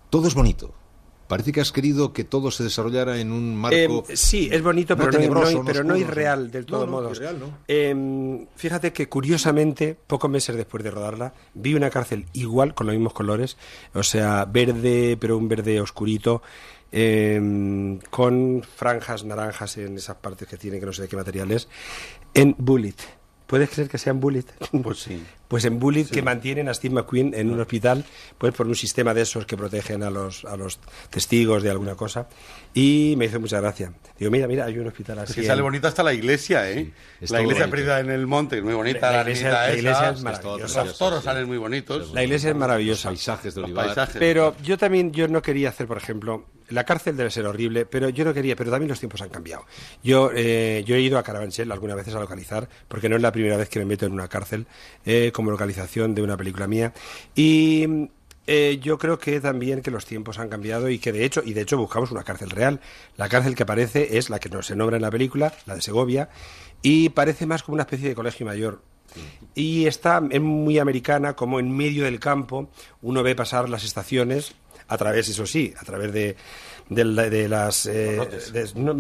Todo 0.10 0.28
es 0.28 0.34
bonito. 0.34 0.74
Parece 1.28 1.52
que 1.52 1.62
has 1.62 1.72
querido 1.72 2.14
que 2.14 2.24
todo 2.24 2.52
se 2.52 2.64
desarrollara 2.64 3.20
en 3.20 3.32
un 3.32 3.56
marco. 3.56 4.06
Eh, 4.08 4.16
sí, 4.16 4.50
es 4.52 4.62
bonito, 4.62 4.96
pero, 4.96 5.12
no, 5.20 5.66
pero 5.66 5.84
no 5.84 5.98
irreal 5.98 6.50
del 6.50 6.66
todo 6.66 6.88
modo. 6.88 7.12
Eh, 7.68 8.48
fíjate 8.56 8.94
que 8.94 9.10
curiosamente, 9.10 9.98
pocos 10.08 10.30
meses 10.30 10.56
después 10.56 10.84
de 10.84 10.92
rodarla, 10.92 11.34
vi 11.54 11.74
una 11.74 11.90
cárcel 11.90 12.26
igual, 12.34 12.74
con 12.74 12.88
los 12.88 12.96
mismos 12.96 13.14
colores, 13.14 13.58
o 13.94 14.04
sea, 14.04 14.46
verde, 14.46 15.18
pero 15.20 15.38
un 15.38 15.48
verde 15.48 15.82
oscurito. 15.82 16.42
Eh, 16.90 18.00
con 18.10 18.64
franjas 18.64 19.26
naranjas 19.26 19.78
en 19.78 19.98
esas 19.98 20.16
partes 20.16 20.48
que 20.48 20.56
tiene, 20.56 20.80
que 20.80 20.86
no 20.86 20.94
sé 20.94 21.02
de 21.02 21.08
qué 21.10 21.18
material 21.18 21.52
es, 21.52 21.68
en 22.34 22.56
Bullet. 22.58 22.96
¿Puedes 23.48 23.70
creer 23.70 23.90
que 23.90 23.98
sea 23.98 24.12
en 24.12 24.20
Bullet? 24.20 24.46
Pues 24.84 25.00
sí. 25.00 25.24
Pues 25.48 25.64
en 25.64 25.80
Bullet 25.80 26.06
que 26.06 26.22
mantienen 26.22 26.68
a 26.68 26.74
Steve 26.74 26.94
McQueen 26.94 27.34
en 27.34 27.50
un 27.50 27.60
hospital, 27.62 28.04
pues 28.38 28.54
por 28.54 28.68
un 28.68 28.76
sistema 28.76 29.14
de 29.14 29.22
esos 29.22 29.46
que 29.46 29.56
protegen 29.56 30.04
a 30.04 30.10
los, 30.10 30.44
a 30.44 30.58
los 30.58 30.78
testigos 31.10 31.64
de 31.64 31.70
alguna 31.70 31.96
cosa. 31.96 32.28
Y 32.74 33.16
me 33.18 33.26
hizo 33.26 33.40
mucha 33.40 33.62
gracia. 33.62 33.94
Digo, 34.20 34.30
mira, 34.30 34.46
mira, 34.46 34.66
hay 34.66 34.78
un 34.78 34.88
hospital 34.88 35.20
así. 35.20 35.32
Es 35.32 35.36
que 35.38 35.44
sale 35.46 35.62
bonita 35.62 35.88
hasta 35.88 36.04
la 36.04 36.14
iglesia, 36.14 36.70
¿eh? 36.70 36.92
la 37.30 37.42
iglesia 37.42 37.70
perdida 37.70 38.02
en 38.02 38.10
el 38.10 38.28
monte, 38.28 38.62
muy 38.62 38.74
bonita. 38.74 39.10
La, 39.10 39.22
iglesia, 39.22 39.70
es 40.10 40.22
maravillosa. 40.22 40.84
Los 40.84 40.98
toros 40.98 41.24
salen 41.24 41.48
muy 41.48 41.58
bonitos. 41.58 42.12
La 42.12 42.24
iglesia 42.24 42.50
es 42.50 42.56
maravillosa. 42.56 43.10
paisajes 43.10 43.56
de 43.56 43.64
olivar. 43.64 44.10
Pero 44.20 44.54
yo 44.62 44.78
también, 44.78 45.14
yo 45.14 45.30
no 45.30 45.42
quería 45.42 45.70
hacer, 45.70 45.88
por 45.88 45.98
ejemplo, 45.98 46.46
la 46.70 46.84
cárcel 46.84 47.16
debe 47.16 47.30
ser 47.32 47.46
horrible, 47.46 47.86
pero 47.86 48.10
yo 48.10 48.26
no 48.26 48.34
quería, 48.34 48.56
pero 48.56 48.72
también 48.72 48.90
los 48.90 49.00
tiempos 49.00 49.22
han 49.22 49.30
cambiado. 49.30 49.66
Yo, 50.04 50.32
eh, 50.34 50.84
yo 50.86 50.96
he 50.96 51.02
ido 51.02 51.18
a 51.18 51.24
Carabanchel 51.24 51.72
algunas 51.72 51.96
veces 51.96 52.16
a 52.16 52.20
localizar, 52.20 52.68
porque 52.88 53.10
no 53.10 53.16
es 53.16 53.22
la 53.22 53.32
primera 53.32 53.58
vez 53.58 53.70
que 53.70 53.80
me 53.80 53.86
meto 53.86 54.06
en 54.06 54.14
una 54.14 54.28
cárcel 54.28 54.68
eh, 55.06 55.32
como 55.34 55.52
localización 55.52 56.16
de 56.16 56.22
una 56.22 56.38
película 56.38 56.68
mía. 56.68 56.94
Y 57.36 58.10
eh, 58.48 58.80
yo 58.82 58.98
creo 58.98 59.20
que 59.20 59.40
también 59.42 59.82
que 59.82 59.92
los 59.92 60.06
tiempos 60.06 60.40
han 60.40 60.50
cambiado 60.50 60.90
y 60.90 61.00
que 61.00 61.12
de 61.12 61.26
hecho, 61.26 61.42
y 61.44 61.54
de 61.54 61.62
hecho 61.62 61.78
buscamos 61.78 62.12
una 62.12 62.24
cárcel 62.24 62.50
real. 62.50 62.80
La 63.18 63.30
cárcel 63.30 63.56
que 63.56 63.64
aparece 63.64 64.18
es 64.18 64.30
la 64.30 64.40
que 64.40 64.50
no 64.50 64.62
se 64.62 64.76
nombra 64.76 64.98
en 64.98 65.04
la 65.04 65.12
película, 65.12 65.54
la 65.66 65.76
de 65.76 65.82
Segovia, 65.82 66.30
y 66.82 67.10
parece 67.10 67.46
más 67.46 67.64
como 67.64 67.76
una 67.76 67.84
especie 67.84 68.10
de 68.10 68.16
colegio 68.16 68.46
mayor. 68.46 68.82
Y 69.56 69.88
está 69.88 70.22
muy 70.22 70.80
americana, 70.80 71.36
como 71.36 71.60
en 71.60 71.76
medio 71.76 72.04
del 72.04 72.20
campo, 72.20 72.70
uno 73.02 73.24
ve 73.24 73.36
pasar 73.36 73.70
las 73.70 73.84
estaciones 73.84 74.54
a 74.88 74.98
través, 74.98 75.30
eso 75.30 75.46
sí, 75.46 75.74
a 75.78 75.84
través 75.84 76.12
de, 76.14 76.36
de, 76.90 77.48
las... 77.50 77.86
Eh, 77.88 78.18
no, 78.76 78.92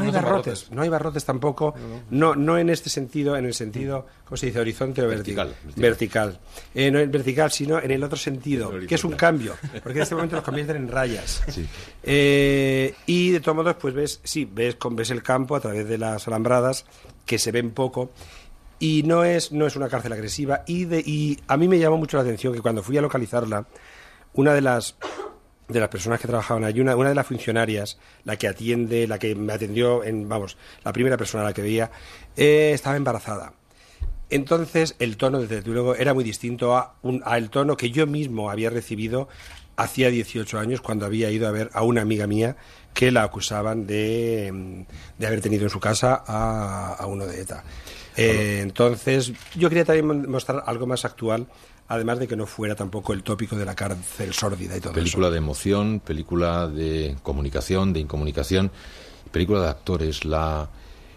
hay 0.00 0.10
barrotes, 0.10 0.70
no 0.70 0.82
hay 0.82 0.88
barrotes 0.88 1.24
tampoco, 1.24 1.74
no, 2.10 2.34
no 2.34 2.58
en 2.58 2.70
este 2.70 2.90
sentido, 2.90 3.36
en 3.36 3.46
el 3.46 3.54
sentido, 3.54 4.06
¿cómo 4.24 4.36
se 4.36 4.46
dice? 4.46 4.60
Horizonte 4.60 5.02
o 5.02 5.08
vertical. 5.08 5.54
Vertical. 5.76 6.38
Eh, 6.74 6.90
no 6.90 7.00
en 7.00 7.10
vertical, 7.10 7.50
sino 7.50 7.80
en 7.80 7.90
el 7.90 8.02
otro 8.02 8.16
sentido, 8.16 8.72
que 8.86 8.94
es 8.94 9.04
un 9.04 9.12
cambio, 9.12 9.54
porque 9.82 9.98
en 9.98 10.02
este 10.02 10.14
momento 10.14 10.36
los 10.36 10.44
convierten 10.44 10.76
en 10.76 10.88
rayas. 10.88 11.42
Eh, 12.06 12.94
y 13.06 13.30
de 13.30 13.40
todos 13.40 13.56
modos, 13.56 13.76
pues 13.80 13.94
ves, 13.94 14.20
sí, 14.22 14.48
ves, 14.50 14.76
ves 14.90 15.10
el 15.10 15.22
campo 15.22 15.56
a 15.56 15.60
través 15.60 15.88
de 15.88 15.96
las 15.96 16.26
alambradas, 16.28 16.84
que 17.24 17.38
se 17.38 17.50
ven 17.50 17.70
poco, 17.70 18.10
y 18.78 19.02
no 19.04 19.24
es, 19.24 19.52
no 19.52 19.66
es 19.66 19.76
una 19.76 19.88
cárcel 19.88 20.12
agresiva. 20.12 20.62
Y, 20.66 20.84
de, 20.84 21.00
y 21.00 21.38
a 21.48 21.56
mí 21.56 21.66
me 21.66 21.78
llamó 21.78 21.96
mucho 21.96 22.18
la 22.18 22.22
atención 22.22 22.52
que 22.52 22.60
cuando 22.60 22.82
fui 22.82 22.98
a 22.98 23.00
localizarla, 23.00 23.66
una 24.34 24.52
de 24.52 24.60
las 24.60 24.96
de 25.68 25.80
las 25.80 25.88
personas 25.88 26.20
que 26.20 26.28
trabajaban 26.28 26.64
allí, 26.64 26.80
una, 26.80 26.96
una, 26.96 27.08
de 27.08 27.14
las 27.14 27.26
funcionarias, 27.26 27.98
la 28.24 28.36
que 28.36 28.48
atiende, 28.48 29.06
la 29.06 29.18
que 29.18 29.34
me 29.34 29.52
atendió, 29.52 30.04
en, 30.04 30.28
vamos, 30.28 30.56
la 30.84 30.92
primera 30.92 31.16
persona 31.16 31.42
a 31.42 31.46
la 31.48 31.52
que 31.52 31.62
veía, 31.62 31.90
eh, 32.36 32.72
estaba 32.74 32.96
embarazada. 32.96 33.54
Entonces, 34.30 34.96
el 34.98 35.16
tono, 35.16 35.40
desde 35.40 35.62
luego, 35.70 35.94
era 35.94 36.14
muy 36.14 36.24
distinto 36.24 36.76
a, 36.76 36.96
un, 37.02 37.22
a 37.24 37.38
el 37.38 37.50
tono 37.50 37.76
que 37.76 37.90
yo 37.90 38.06
mismo 38.06 38.50
había 38.50 38.70
recibido 38.70 39.28
hacía 39.76 40.08
18 40.08 40.58
años 40.58 40.80
cuando 40.80 41.04
había 41.04 41.30
ido 41.30 41.48
a 41.48 41.50
ver 41.50 41.70
a 41.72 41.82
una 41.82 42.02
amiga 42.02 42.26
mía 42.26 42.56
que 42.92 43.10
la 43.10 43.24
acusaban 43.24 43.86
de, 43.86 44.86
de 45.18 45.26
haber 45.26 45.40
tenido 45.40 45.64
en 45.64 45.70
su 45.70 45.80
casa 45.80 46.22
a, 46.26 46.94
a 46.94 47.06
uno 47.06 47.26
de 47.26 47.40
ETA. 47.40 47.64
Eh, 48.16 48.60
entonces, 48.62 49.32
yo 49.56 49.68
quería 49.68 49.84
también 49.84 50.30
mostrar 50.30 50.62
algo 50.66 50.86
más 50.86 51.04
actual 51.04 51.46
además 51.88 52.18
de 52.18 52.28
que 52.28 52.36
no 52.36 52.46
fuera 52.46 52.74
tampoco 52.74 53.12
el 53.12 53.22
tópico 53.22 53.56
de 53.56 53.64
la 53.64 53.74
cárcel 53.74 54.32
sórdida 54.32 54.76
y 54.76 54.80
todo 54.80 54.92
película 54.92 55.30
de 55.30 55.38
emoción, 55.38 56.00
película 56.00 56.68
de 56.68 57.16
comunicación, 57.22 57.92
de 57.92 58.00
incomunicación, 58.00 58.70
película 59.30 59.60
de 59.60 59.68
actores, 59.68 60.24
la 60.24 60.68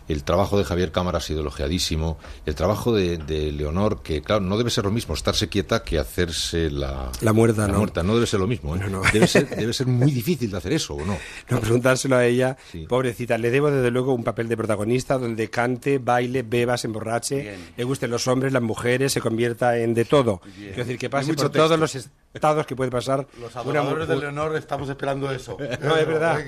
el 0.07 0.23
trabajo 0.23 0.57
de 0.57 0.63
Javier 0.63 0.91
Cámara 0.91 1.17
ha 1.17 1.21
sido 1.21 1.41
elogiadísimo. 1.41 2.17
El 2.45 2.55
trabajo 2.55 2.93
de, 2.93 3.17
Leonor, 3.51 4.01
que 4.01 4.21
claro, 4.21 4.41
no 4.41 4.57
debe 4.57 4.69
ser 4.69 4.85
lo 4.85 4.91
mismo 4.91 5.13
estarse 5.13 5.49
quieta 5.49 5.83
que 5.83 5.99
hacerse 5.99 6.69
la, 6.69 7.11
la 7.21 7.33
muerta. 7.33 7.67
¿no? 7.67 7.79
muerta. 7.79 8.03
No 8.03 8.15
debe 8.15 8.27
ser 8.27 8.39
lo 8.39 8.47
mismo. 8.47 8.75
¿eh? 8.75 8.81
Debe, 9.11 9.27
ser, 9.27 9.47
debe 9.55 9.73
ser 9.73 9.87
muy 9.87 10.11
difícil 10.11 10.51
de 10.51 10.57
hacer 10.57 10.73
eso, 10.73 10.95
¿o 10.95 11.05
no? 11.05 11.17
No, 11.49 11.59
preguntárselo 11.59 12.15
a 12.15 12.25
ella. 12.25 12.57
Pobrecita, 12.87 13.37
le 13.37 13.51
debo 13.51 13.69
desde 13.69 13.91
luego 13.91 14.13
un 14.13 14.23
papel 14.23 14.47
de 14.47 14.57
protagonista 14.57 15.17
donde 15.17 15.49
cante, 15.49 15.97
baile, 15.97 16.43
beba, 16.43 16.77
se 16.77 16.87
emborrache, 16.87 17.57
le 17.75 17.83
gusten 17.83 18.11
los 18.11 18.27
hombres, 18.27 18.53
las 18.53 18.63
mujeres, 18.63 19.13
se 19.13 19.21
convierta 19.21 19.77
en 19.77 19.93
de 19.93 20.05
todo. 20.05 20.39
Quiero 20.39 20.75
decir, 20.77 20.97
que 20.97 21.09
pase 21.09 21.33
por 21.33 21.49
todos 21.49 21.79
los 21.79 21.95
estados 22.33 22.65
que 22.65 22.75
puede 22.75 22.91
pasar. 22.91 23.27
Los 23.39 23.55
adoradores 23.55 24.07
de 24.07 24.15
Leonor 24.15 24.55
estamos 24.55 24.89
esperando 24.89 25.31
eso. 25.31 25.57
No, 25.81 25.97
es 25.97 26.07
verdad. 26.07 26.39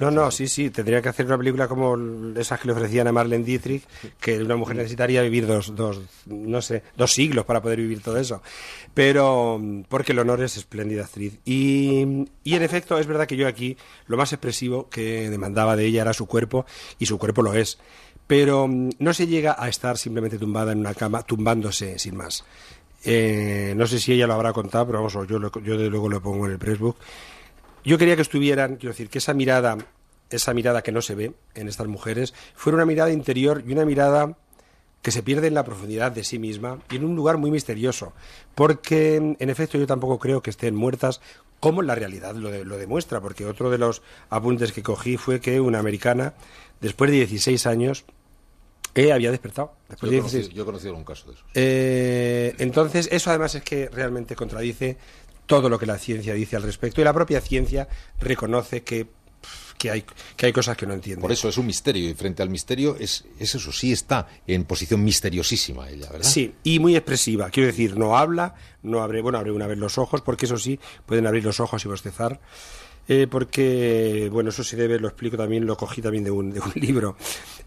No, 0.00 0.10
no, 0.10 0.30
sí, 0.30 0.46
sí. 0.46 0.70
Tendría 0.70 1.02
que 1.02 1.08
hacer 1.08 1.26
una 1.26 1.38
película 1.38 1.68
como 1.68 1.96
esas 2.38 2.60
que 2.60 2.68
le 2.68 2.72
ofrecían 2.72 3.07
a 3.08 3.12
Marlene 3.12 3.44
Dietrich, 3.44 3.84
que 4.20 4.42
una 4.42 4.56
mujer 4.56 4.76
necesitaría 4.76 5.22
vivir 5.22 5.46
dos, 5.46 5.74
dos, 5.74 6.00
no 6.26 6.62
sé, 6.62 6.82
dos 6.96 7.12
siglos 7.12 7.44
para 7.44 7.62
poder 7.62 7.78
vivir 7.78 8.02
todo 8.02 8.16
eso. 8.18 8.42
Pero, 8.94 9.60
porque 9.88 10.14
Leonor 10.14 10.42
es 10.42 10.56
espléndida 10.56 11.04
actriz. 11.04 11.38
Y, 11.44 12.26
y 12.44 12.54
en 12.54 12.62
efecto, 12.62 12.98
es 12.98 13.06
verdad 13.06 13.26
que 13.26 13.36
yo 13.36 13.48
aquí 13.48 13.76
lo 14.06 14.16
más 14.16 14.32
expresivo 14.32 14.88
que 14.88 15.30
demandaba 15.30 15.76
de 15.76 15.86
ella 15.86 16.02
era 16.02 16.12
su 16.12 16.26
cuerpo, 16.26 16.66
y 16.98 17.06
su 17.06 17.18
cuerpo 17.18 17.42
lo 17.42 17.54
es 17.54 17.78
pero 18.28 18.68
no 18.68 19.14
se 19.14 19.26
llega 19.26 19.56
a 19.58 19.68
estar 19.70 19.96
simplemente 19.96 20.38
tumbada 20.38 20.72
en 20.72 20.80
una 20.80 20.92
cama, 20.92 21.22
tumbándose 21.22 21.98
sin 21.98 22.14
más. 22.14 22.44
Eh, 23.04 23.72
no 23.74 23.86
sé 23.86 23.98
si 23.98 24.12
ella 24.12 24.26
lo 24.26 24.34
habrá 24.34 24.52
contado, 24.52 24.86
pero 24.86 24.98
vamos, 24.98 25.14
yo, 25.14 25.50
yo 25.62 25.78
de 25.78 25.88
luego 25.88 26.08
lo 26.08 26.20
pongo 26.20 26.46
en 26.46 26.52
el 26.52 26.58
pressbook. 26.58 26.96
Yo 27.84 27.96
quería 27.96 28.16
que 28.16 28.22
estuvieran, 28.22 28.76
quiero 28.76 28.92
decir, 28.92 29.08
que 29.08 29.18
esa 29.18 29.32
mirada, 29.32 29.78
esa 30.30 30.54
mirada 30.54 30.82
que 30.82 30.92
no 30.92 31.02
se 31.02 31.14
ve 31.14 31.32
en 31.54 31.68
estas 31.68 31.86
mujeres, 31.86 32.34
fuera 32.54 32.76
una 32.76 32.86
mirada 32.86 33.12
interior 33.12 33.62
y 33.66 33.72
una 33.72 33.84
mirada 33.84 34.36
que 35.02 35.10
se 35.10 35.22
pierde 35.22 35.46
en 35.46 35.54
la 35.54 35.64
profundidad 35.64 36.12
de 36.12 36.24
sí 36.24 36.38
misma 36.38 36.80
y 36.90 36.96
en 36.96 37.04
un 37.04 37.14
lugar 37.14 37.38
muy 37.38 37.50
misterioso, 37.50 38.12
porque 38.54 39.16
en 39.16 39.50
efecto 39.50 39.78
yo 39.78 39.86
tampoco 39.86 40.18
creo 40.18 40.42
que 40.42 40.50
estén 40.50 40.74
muertas 40.74 41.20
como 41.60 41.82
la 41.82 41.94
realidad 41.94 42.34
lo, 42.34 42.64
lo 42.64 42.78
demuestra, 42.78 43.20
porque 43.20 43.44
otro 43.44 43.70
de 43.70 43.78
los 43.78 44.02
apuntes 44.30 44.72
que 44.72 44.82
cogí 44.82 45.16
fue 45.16 45.40
que 45.40 45.60
una 45.60 45.78
americana, 45.78 46.34
después 46.80 47.10
de 47.10 47.18
16 47.18 47.66
años, 47.66 48.04
eh, 48.94 49.12
había 49.12 49.30
despertado. 49.30 49.74
Después 49.88 50.12
yo, 50.12 50.22
de 50.22 50.48
yo 50.48 50.62
he 50.62 50.66
conocido 50.66 50.94
un 50.94 51.04
caso 51.04 51.28
de 51.28 51.34
eso. 51.34 51.44
Eh, 51.54 52.54
entonces, 52.58 53.08
eso 53.12 53.30
además 53.30 53.54
es 53.54 53.62
que 53.62 53.88
realmente 53.88 54.34
contradice 54.34 54.96
todo 55.46 55.68
lo 55.68 55.78
que 55.78 55.86
la 55.86 55.98
ciencia 55.98 56.34
dice 56.34 56.56
al 56.56 56.62
respecto 56.62 57.00
y 57.00 57.04
la 57.04 57.12
propia 57.12 57.40
ciencia 57.40 57.88
reconoce 58.20 58.82
que 58.82 59.06
que 59.78 59.90
hay, 59.90 60.04
que 60.36 60.46
hay 60.46 60.52
cosas 60.52 60.76
que 60.76 60.86
no 60.86 60.92
entiende. 60.94 61.22
Por 61.22 61.32
eso 61.32 61.48
es 61.48 61.56
un 61.56 61.66
misterio 61.66 62.10
y 62.10 62.14
frente 62.14 62.42
al 62.42 62.50
misterio 62.50 62.96
es, 62.98 63.24
eso, 63.38 63.72
sí 63.72 63.92
está 63.92 64.26
en 64.46 64.64
posición 64.64 65.02
misteriosísima 65.04 65.88
ella, 65.88 66.10
¿verdad? 66.10 66.28
Sí, 66.28 66.54
y 66.64 66.78
muy 66.80 66.96
expresiva. 66.96 67.48
Quiero 67.50 67.68
decir, 67.68 67.96
no 67.96 68.18
habla, 68.18 68.54
no 68.82 69.02
abre, 69.02 69.22
bueno, 69.22 69.38
abre 69.38 69.52
una 69.52 69.66
vez 69.66 69.78
los 69.78 69.96
ojos, 69.96 70.20
porque 70.20 70.46
eso 70.46 70.58
sí, 70.58 70.78
pueden 71.06 71.26
abrir 71.26 71.44
los 71.44 71.60
ojos 71.60 71.84
y 71.84 71.88
bostezar. 71.88 72.40
Eh, 73.10 73.26
porque, 73.30 74.28
bueno, 74.30 74.50
eso 74.50 74.62
sí 74.62 74.76
debe, 74.76 74.98
lo 74.98 75.08
explico 75.08 75.36
también, 75.38 75.64
lo 75.64 75.76
cogí 75.76 76.02
también 76.02 76.24
de 76.24 76.30
un, 76.30 76.50
de 76.50 76.60
un 76.60 76.72
libro. 76.74 77.16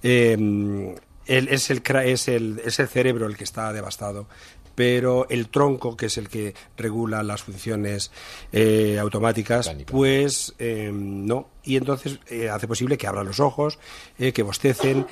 Eh, 0.03 0.95
es, 1.25 1.69
el, 1.69 1.81
es, 2.03 2.27
el, 2.27 2.61
es 2.63 2.79
el 2.79 2.88
cerebro 2.88 3.25
el 3.25 3.38
que 3.38 3.43
está 3.43 3.71
devastado 3.71 4.27
pero 4.75 5.27
el 5.29 5.49
tronco, 5.49 5.95
que 5.97 6.07
es 6.07 6.17
el 6.17 6.29
que 6.29 6.53
regula 6.77 7.23
las 7.23 7.43
funciones 7.43 8.11
eh, 8.51 8.97
automáticas, 8.99 9.73
pues 9.85 10.53
em, 10.57 11.25
no. 11.25 11.49
Y 11.63 11.77
entonces 11.77 12.19
eh, 12.27 12.49
hace 12.49 12.67
posible 12.67 12.97
que 12.97 13.07
abran 13.07 13.25
los 13.25 13.39
ojos, 13.39 13.79
eh, 14.17 14.31
que 14.31 14.43
bostecen, 14.43 15.05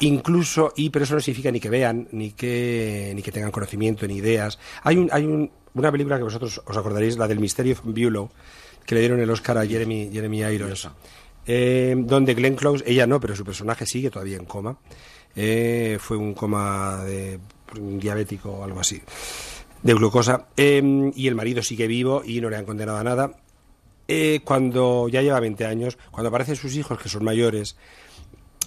incluso, 0.00 0.72
y 0.76 0.90
pero 0.90 1.04
eso 1.04 1.14
no 1.14 1.20
significa 1.20 1.50
ni 1.50 1.60
que 1.60 1.68
vean, 1.68 2.08
ni 2.12 2.32
que, 2.32 3.12
ni 3.14 3.22
que 3.22 3.32
tengan 3.32 3.50
conocimiento, 3.50 4.06
ni 4.06 4.16
ideas. 4.16 4.58
Hay, 4.82 4.96
un, 4.96 5.08
hay 5.12 5.24
un, 5.24 5.50
una 5.74 5.92
película 5.92 6.16
que 6.16 6.24
vosotros 6.24 6.62
os 6.64 6.76
acordaréis, 6.76 7.18
la 7.18 7.28
del 7.28 7.40
Misterio 7.40 7.74
of 7.74 7.82
Bulow, 7.84 8.30
que 8.86 8.94
le 8.94 9.00
dieron 9.00 9.20
el 9.20 9.30
Oscar 9.30 9.58
a 9.58 9.66
Jeremy, 9.66 10.10
Jeremy 10.12 10.40
Irons, 10.40 10.88
donde 11.44 12.34
Glenn 12.34 12.56
Close, 12.56 12.84
ella 12.86 13.06
no, 13.06 13.20
pero 13.20 13.34
su 13.36 13.44
personaje 13.44 13.84
sigue 13.84 14.10
todavía 14.10 14.36
en 14.36 14.44
coma. 14.44 14.78
fue 15.34 16.16
un 16.16 16.34
coma 16.34 17.02
de 17.04 17.38
un 17.78 17.98
diabético 17.98 18.50
o 18.50 18.64
algo 18.64 18.80
así, 18.80 19.00
de 19.82 19.94
glucosa, 19.94 20.48
em, 20.56 21.12
y 21.14 21.28
el 21.28 21.34
marido 21.34 21.62
sigue 21.62 21.86
vivo 21.86 22.22
y 22.24 22.40
no 22.40 22.50
le 22.50 22.56
han 22.56 22.64
condenado 22.64 22.98
a 22.98 23.04
nada. 23.04 23.32
Eh, 24.08 24.40
cuando 24.44 25.08
ya 25.08 25.22
lleva 25.22 25.40
20 25.40 25.64
años, 25.64 25.98
cuando 26.10 26.28
aparecen 26.28 26.56
sus 26.56 26.76
hijos, 26.76 26.98
que 26.98 27.08
son 27.08 27.24
mayores, 27.24 27.76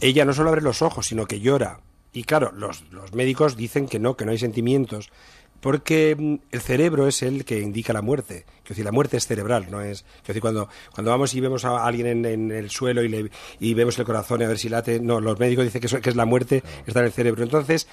ella 0.01 0.25
no 0.25 0.33
solo 0.33 0.49
abre 0.49 0.61
los 0.61 0.81
ojos, 0.81 1.07
sino 1.07 1.25
que 1.25 1.39
llora. 1.39 1.81
Y 2.13 2.23
claro, 2.23 2.51
los, 2.53 2.83
los 2.91 3.13
médicos 3.13 3.57
dicen 3.57 3.87
que 3.87 3.99
no, 3.99 4.15
que 4.15 4.25
no 4.25 4.31
hay 4.31 4.37
sentimientos, 4.37 5.11
porque 5.65 6.15
mm, 6.15 6.35
el 6.51 6.61
cerebro 6.61 7.07
es 7.07 7.23
el 7.23 7.43
que 7.43 7.59
indica 7.59 7.91
la 7.91 8.01
muerte. 8.01 8.45
Quiero 8.45 8.69
decir, 8.69 8.85
la 8.85 8.91
muerte 8.91 9.17
es 9.17 9.27
cerebral, 9.27 9.67
no 9.69 9.81
es. 9.81 10.03
Quiero 10.03 10.27
decir, 10.27 10.41
cuando, 10.41 10.69
cuando 10.93 11.11
vamos 11.11 11.33
y 11.33 11.39
vemos 11.39 11.65
a 11.65 11.85
alguien 11.85 12.07
en, 12.07 12.25
en 12.25 12.51
el 12.51 12.69
suelo 12.69 13.03
y, 13.03 13.09
le, 13.09 13.31
y 13.59 13.73
vemos 13.73 13.97
el 13.97 14.05
corazón 14.05 14.41
y 14.41 14.43
a 14.43 14.47
ver 14.47 14.59
si 14.59 14.69
late, 14.69 14.99
no, 14.99 15.19
los 15.19 15.39
médicos 15.39 15.65
dicen 15.65 15.81
que, 15.81 16.01
que 16.01 16.09
es 16.09 16.15
la 16.15 16.25
muerte, 16.25 16.63
está 16.85 16.99
en 16.99 17.07
el 17.07 17.11
cerebro. 17.11 17.43
Entonces, 17.43 17.87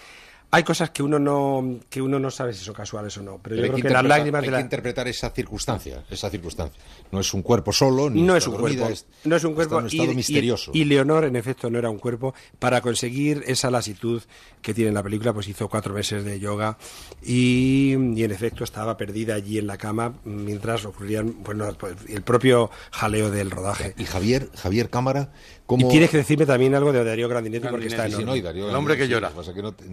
hay 0.55 0.65
cosas 0.65 0.91
que 0.91 1.03
uno 1.03 1.19
no 1.19 1.81
que 1.89 2.03
uno 2.03 2.19
no 2.19 2.31
sabe 2.31 2.53
si 2.53 2.63
son 2.63 2.75
casuales 2.75 3.17
o 3.17 3.23
no 3.23 3.41
pero, 3.43 3.57
yo 3.57 3.63
creo 3.63 3.77
que, 3.77 3.89
las 3.89 4.05
lágrimas 4.05 4.43
hay 4.43 4.51
de 4.51 4.57
que 4.57 4.61
interpretar 4.61 5.09
esa 5.09 5.31
circunstancia 5.31 6.05
esa 6.11 6.29
circunstancia. 6.29 6.79
No 7.11 7.21
es 7.21 7.33
un 7.33 7.43
cuerpo 7.43 7.73
solo 7.73 8.11
ni 8.11 8.21
no 8.21 8.37
es 8.37 8.47
un 8.47 8.57
cuerpo 8.57 8.89
no 9.25 9.37
es 9.37 9.45
un 9.45 9.55
cuerpo 9.55 9.79
un 9.79 9.87
estado 9.87 10.13
misterioso. 10.13 10.71
y, 10.75 10.85
Leonor 10.85 11.25
en 11.25 11.37
efecto 11.37 11.71
no 11.71 11.79
era 11.79 11.89
un 11.89 11.99
cuerpo. 11.99 12.35
Para 12.59 12.83
conseguir 12.83 13.43
esa 13.47 13.71
lasitud 13.71 14.23
que 14.61 14.75
tiene 14.75 14.89
en 14.89 14.95
la 14.95 15.03
película 15.03 15.33
pues 15.33 15.49
hizo 15.49 15.69
cuatro 15.69 15.95
meses 15.95 16.23
de 16.23 16.39
yoga 16.39 16.77
y, 17.25 17.93
en 17.95 18.31
efecto 18.31 18.63
estaba 18.63 18.99
perdida 18.99 19.35
allí 19.35 19.59
en 19.59 19.67
la 19.67 19.79
cama 19.79 20.15
mientras 20.25 20.85
ocurrían 20.85 21.43
bueno 21.43 21.73
pues, 21.79 21.97
el 22.09 22.23
propio 22.23 22.71
jaleo 22.91 23.31
del 23.31 23.51
rodaje. 23.51 23.95
Y 23.97 24.05
Javier 24.05 24.51
Javier 24.55 24.91
Cámara 24.91 25.33
y 25.79 25.89
tienes 25.89 26.11
que 26.11 26.19
decirme 26.19 26.47
también 26.47 26.75
algo 26.75 26.93
de 26.93 27.05
Darío 27.05 27.29
Grandinetti, 27.29 27.69
porque 27.69 27.87
está 27.87 28.07
en 28.07 28.13
el 28.13 28.75
hombre 28.75 28.97
que 28.97 29.09
llora. 29.09 29.33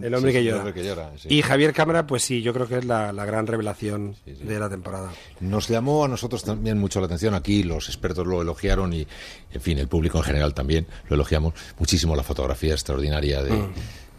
el 0.02 0.14
hombre 0.14 0.32
que 0.32 0.84
llora. 0.84 1.12
Y 1.28 1.42
Javier 1.42 1.72
Cámara, 1.72 2.06
pues 2.06 2.22
sí, 2.22 2.42
yo 2.42 2.52
creo 2.52 2.66
que 2.66 2.78
es 2.78 2.84
la, 2.84 3.12
gran 3.12 3.46
revelación 3.46 4.16
de 4.26 4.58
la 4.58 4.68
temporada. 4.68 5.10
Nos 5.40 5.68
llamó 5.68 6.04
a 6.04 6.08
nosotros 6.08 6.44
también 6.44 6.78
mucho 6.78 7.00
la 7.00 7.06
atención 7.06 7.34
aquí, 7.34 7.62
los 7.62 7.88
expertos 7.88 8.26
lo 8.26 8.42
elogiaron 8.42 8.92
y, 8.92 9.06
en 9.52 9.60
fin, 9.60 9.78
el 9.78 9.88
público 9.88 10.18
en 10.18 10.24
general 10.24 10.54
también 10.54 10.86
lo 11.08 11.14
elogiamos 11.14 11.54
muchísimo 11.78 12.16
la 12.16 12.22
fotografía 12.22 12.72
extraordinaria 12.72 13.42
de... 13.42 13.50
Mm. 13.52 13.72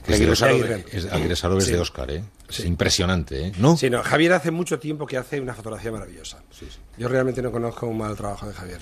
Que 0.05 0.13
es 0.13 0.19
de 0.19 1.79
Oscar, 1.79 2.09
¿eh? 2.09 2.23
Es 2.49 2.65
impresionante, 2.65 3.47
¿eh? 3.47 3.51
¿No? 3.59 3.77
Sí, 3.77 3.87
no, 3.87 4.01
Javier 4.01 4.33
hace 4.33 4.49
mucho 4.49 4.79
tiempo 4.79 5.05
que 5.05 5.15
hace 5.15 5.39
una 5.39 5.53
fotografía 5.53 5.91
maravillosa. 5.91 6.41
Yo 6.97 7.07
realmente 7.07 7.39
no 7.43 7.51
conozco 7.51 7.85
un 7.85 7.99
mal 7.99 8.15
trabajo 8.15 8.47
de 8.47 8.53
Javier 8.53 8.79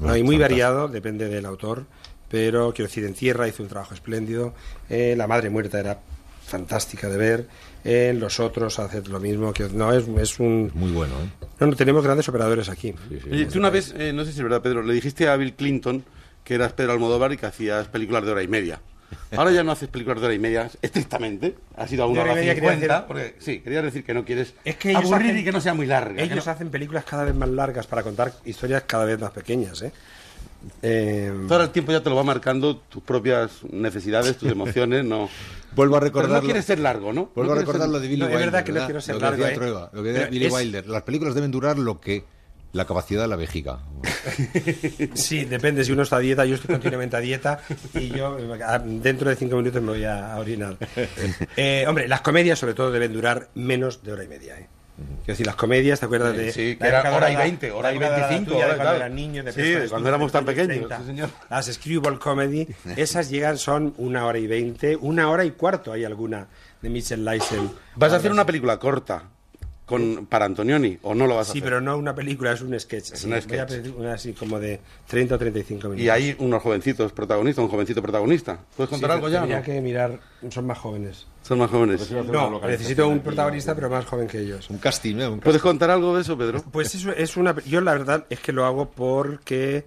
muy, 0.00 0.22
muy 0.22 0.38
variado, 0.38 0.88
depende 0.88 1.28
del 1.28 1.46
autor, 1.46 1.86
pero 2.30 2.72
quiero 2.72 2.88
decir, 2.88 3.04
en 3.04 3.14
Tierra 3.14 3.48
hizo 3.48 3.62
un 3.62 3.68
trabajo 3.68 3.94
espléndido, 3.94 4.54
eh, 4.88 5.14
La 5.16 5.26
Madre 5.26 5.50
Muerta 5.50 5.78
era 5.80 6.00
fantástica 6.46 7.08
de 7.08 7.16
ver, 7.16 7.48
en 7.84 8.20
los 8.20 8.40
otros 8.40 8.78
hace 8.78 9.02
lo 9.02 9.20
mismo, 9.20 9.52
que 9.52 9.68
no 9.68 9.92
es, 9.92 10.06
es 10.08 10.38
un... 10.38 10.70
Muy 10.74 10.92
bueno, 10.92 11.14
¿eh? 11.14 11.46
No, 11.60 11.66
no, 11.66 11.76
tenemos 11.76 12.04
grandes 12.04 12.28
operadores 12.28 12.68
aquí. 12.68 12.94
y 13.30 13.44
tú 13.46 13.58
una 13.58 13.70
vez, 13.70 13.94
eh, 13.96 14.12
no 14.12 14.24
sé 14.24 14.32
si 14.32 14.38
es 14.38 14.42
verdad, 14.42 14.62
Pedro, 14.62 14.82
le 14.82 14.94
dijiste 14.94 15.28
a 15.28 15.36
Bill 15.36 15.54
Clinton 15.54 16.04
que 16.44 16.54
eras 16.54 16.72
Pedro 16.72 16.92
Almodóvar 16.92 17.32
y 17.32 17.36
que 17.36 17.46
hacías 17.46 17.88
películas 17.88 18.24
de 18.24 18.32
hora 18.32 18.42
y 18.42 18.48
media. 18.48 18.80
Ahora 19.36 19.50
ya 19.50 19.62
no 19.62 19.72
haces 19.72 19.88
películas 19.88 20.20
de 20.20 20.26
hora 20.26 20.34
y 20.34 20.38
media, 20.38 20.70
estrictamente. 20.80 21.54
Ha 21.76 21.86
sido 21.86 22.04
a 22.04 22.06
una 22.06 22.22
hora 22.22 22.34
cincuenta. 22.42 23.06
Porque, 23.06 23.36
sí, 23.38 23.60
quería 23.60 23.82
decir 23.82 24.04
que 24.04 24.14
no 24.14 24.24
quieres 24.24 24.54
es 24.64 24.76
que 24.76 24.94
aburrir 24.94 25.36
y 25.36 25.44
que 25.44 25.52
no 25.52 25.60
sea 25.60 25.74
muy 25.74 25.86
larga. 25.86 26.22
Ellos 26.22 26.46
hacen 26.48 26.70
películas 26.70 27.04
cada 27.04 27.24
vez 27.24 27.34
más 27.34 27.48
largas 27.48 27.86
para 27.86 28.02
contar 28.02 28.32
historias 28.44 28.84
cada 28.86 29.04
vez 29.04 29.18
más 29.18 29.30
pequeñas, 29.30 29.82
¿eh? 29.82 29.92
Eh, 30.80 31.32
Todo 31.48 31.62
el 31.62 31.70
tiempo 31.70 31.92
ya 31.92 32.02
te 32.02 32.08
lo 32.08 32.16
va 32.16 32.22
marcando 32.22 32.76
tus 32.76 33.02
propias 33.02 33.64
necesidades, 33.70 34.36
tus 34.36 34.50
emociones, 34.52 35.04
no. 35.04 35.28
Vuelvo 35.74 35.96
a 35.96 36.00
recordar. 36.00 36.40
No 36.40 36.44
quieres 36.44 36.64
ser 36.64 36.78
largo, 36.78 37.12
¿no? 37.12 37.30
Vuelvo 37.34 37.52
a 37.52 37.56
recordar 37.56 37.88
lo 37.88 37.98
de 37.98 38.08
Billy 38.08 38.22
Wilder. 38.22 38.38
Es 38.38 38.44
verdad 38.46 38.64
que 38.64 38.72
no 38.72 38.84
quiero 38.84 39.00
ser 39.00 39.20
largo. 39.20 39.46
¿eh? 39.46 39.88
lo 39.92 40.02
que 40.02 40.12
decía 40.12 40.26
Billy 40.28 40.48
Wilder. 40.48 40.86
Las 40.86 41.02
películas 41.02 41.34
deben 41.34 41.50
durar 41.50 41.78
lo 41.78 42.00
que 42.00 42.24
la 42.72 42.86
capacidad 42.86 43.22
de 43.22 43.28
la 43.28 43.36
vejiga. 43.36 43.78
Sí, 45.14 45.44
depende. 45.44 45.84
Si 45.84 45.92
uno 45.92 46.02
está 46.02 46.16
a 46.16 46.20
dieta, 46.20 46.44
yo 46.44 46.54
estoy 46.54 46.74
continuamente 46.74 47.16
a 47.16 47.20
dieta 47.20 47.60
y 47.94 48.08
yo 48.08 48.36
dentro 48.84 49.28
de 49.28 49.36
cinco 49.36 49.56
minutos 49.56 49.82
me 49.82 49.92
voy 49.92 50.04
a, 50.04 50.36
orinar. 50.36 50.76
Eh, 51.56 51.84
hombre, 51.88 52.08
las 52.08 52.20
comedias 52.20 52.58
sobre 52.58 52.74
todo 52.74 52.90
deben 52.90 53.12
durar 53.12 53.48
menos 53.54 54.02
de 54.02 54.12
hora 54.12 54.24
y 54.24 54.28
media. 54.28 54.58
¿eh? 54.58 54.68
Quiero 54.96 55.26
decir, 55.26 55.46
las 55.46 55.56
comedias, 55.56 56.00
¿te 56.00 56.06
acuerdas 56.06 56.36
de...? 56.36 56.52
Sí, 56.52 56.76
que 56.76 56.86
era 56.86 57.14
hora 57.14 57.30
y 57.30 57.36
veinte, 57.36 57.70
hora 57.70 57.92
y 57.92 57.98
veinticinco. 57.98 58.54
cuando 58.54 58.94
eran 58.94 59.14
niños. 59.14 59.54
sí, 59.54 59.74
cuando 59.88 60.08
éramos 60.08 60.32
tan 60.32 60.44
pequeños. 60.44 60.90
Las 61.50 61.66
screwball 61.66 62.18
comedy, 62.18 62.68
esas 62.96 63.30
llegan, 63.30 63.58
son 63.58 63.94
una 63.98 64.26
hora 64.26 64.38
y 64.38 64.46
veinte, 64.46 64.96
una 64.96 65.30
hora 65.30 65.44
y 65.44 65.52
cuarto 65.52 65.92
hay 65.92 66.04
alguna 66.04 66.46
de 66.80 66.90
Mitchell 66.90 67.24
Leisen. 67.24 67.70
Vas 67.96 68.12
a 68.12 68.16
hacer 68.16 68.30
una 68.30 68.46
película 68.46 68.78
corta 68.78 69.24
con, 69.84 70.26
para 70.26 70.44
Antonioni, 70.44 70.98
¿o 71.02 71.14
no 71.14 71.26
lo 71.26 71.36
vas 71.36 71.48
a 71.48 71.50
hacer? 71.50 71.60
Sí, 71.60 71.60
pero 71.60 71.80
no 71.80 71.96
una 71.96 72.14
película, 72.14 72.52
es 72.52 72.62
un 72.62 72.78
sketch. 72.78 73.12
Es 73.12 73.24
un 73.24 73.40
sketch. 73.40 73.72
así 74.12 74.32
como 74.32 74.60
de 74.60 74.80
30 75.08 75.34
o 75.34 75.38
35 75.38 75.88
minutos. 75.88 76.04
Y 76.04 76.08
hay 76.08 76.36
unos 76.38 76.62
jovencitos 76.62 77.12
protagonistas, 77.12 77.64
un 77.64 77.70
jovencito 77.70 78.00
protagonista. 78.00 78.58
¿Puedes 78.76 78.90
contar 78.90 79.10
algo 79.12 79.28
ya? 79.28 79.40
Tendría 79.40 79.62
que 79.62 79.80
mirar, 79.80 80.20
son 80.50 80.66
más 80.66 80.78
jóvenes. 80.78 81.26
Son 81.42 81.58
más 81.58 81.70
jóvenes. 81.70 82.10
No, 82.10 82.60
necesito 82.60 83.08
un 83.08 83.20
protagonista, 83.20 83.74
pero 83.74 83.90
más 83.90 84.04
joven 84.04 84.28
que 84.28 84.40
ellos. 84.40 84.70
Un 84.70 84.78
casting, 84.78 85.16
¿eh? 85.16 85.40
¿Puedes 85.42 85.60
contar 85.60 85.90
algo 85.90 86.14
de 86.14 86.22
eso, 86.22 86.38
Pedro? 86.38 86.62
Pues 86.70 86.94
eso 86.94 87.10
es 87.12 87.36
una. 87.36 87.54
Yo 87.64 87.80
la 87.80 87.92
verdad 87.92 88.24
es 88.30 88.38
que 88.38 88.52
lo 88.52 88.64
hago 88.64 88.90
porque, 88.90 89.84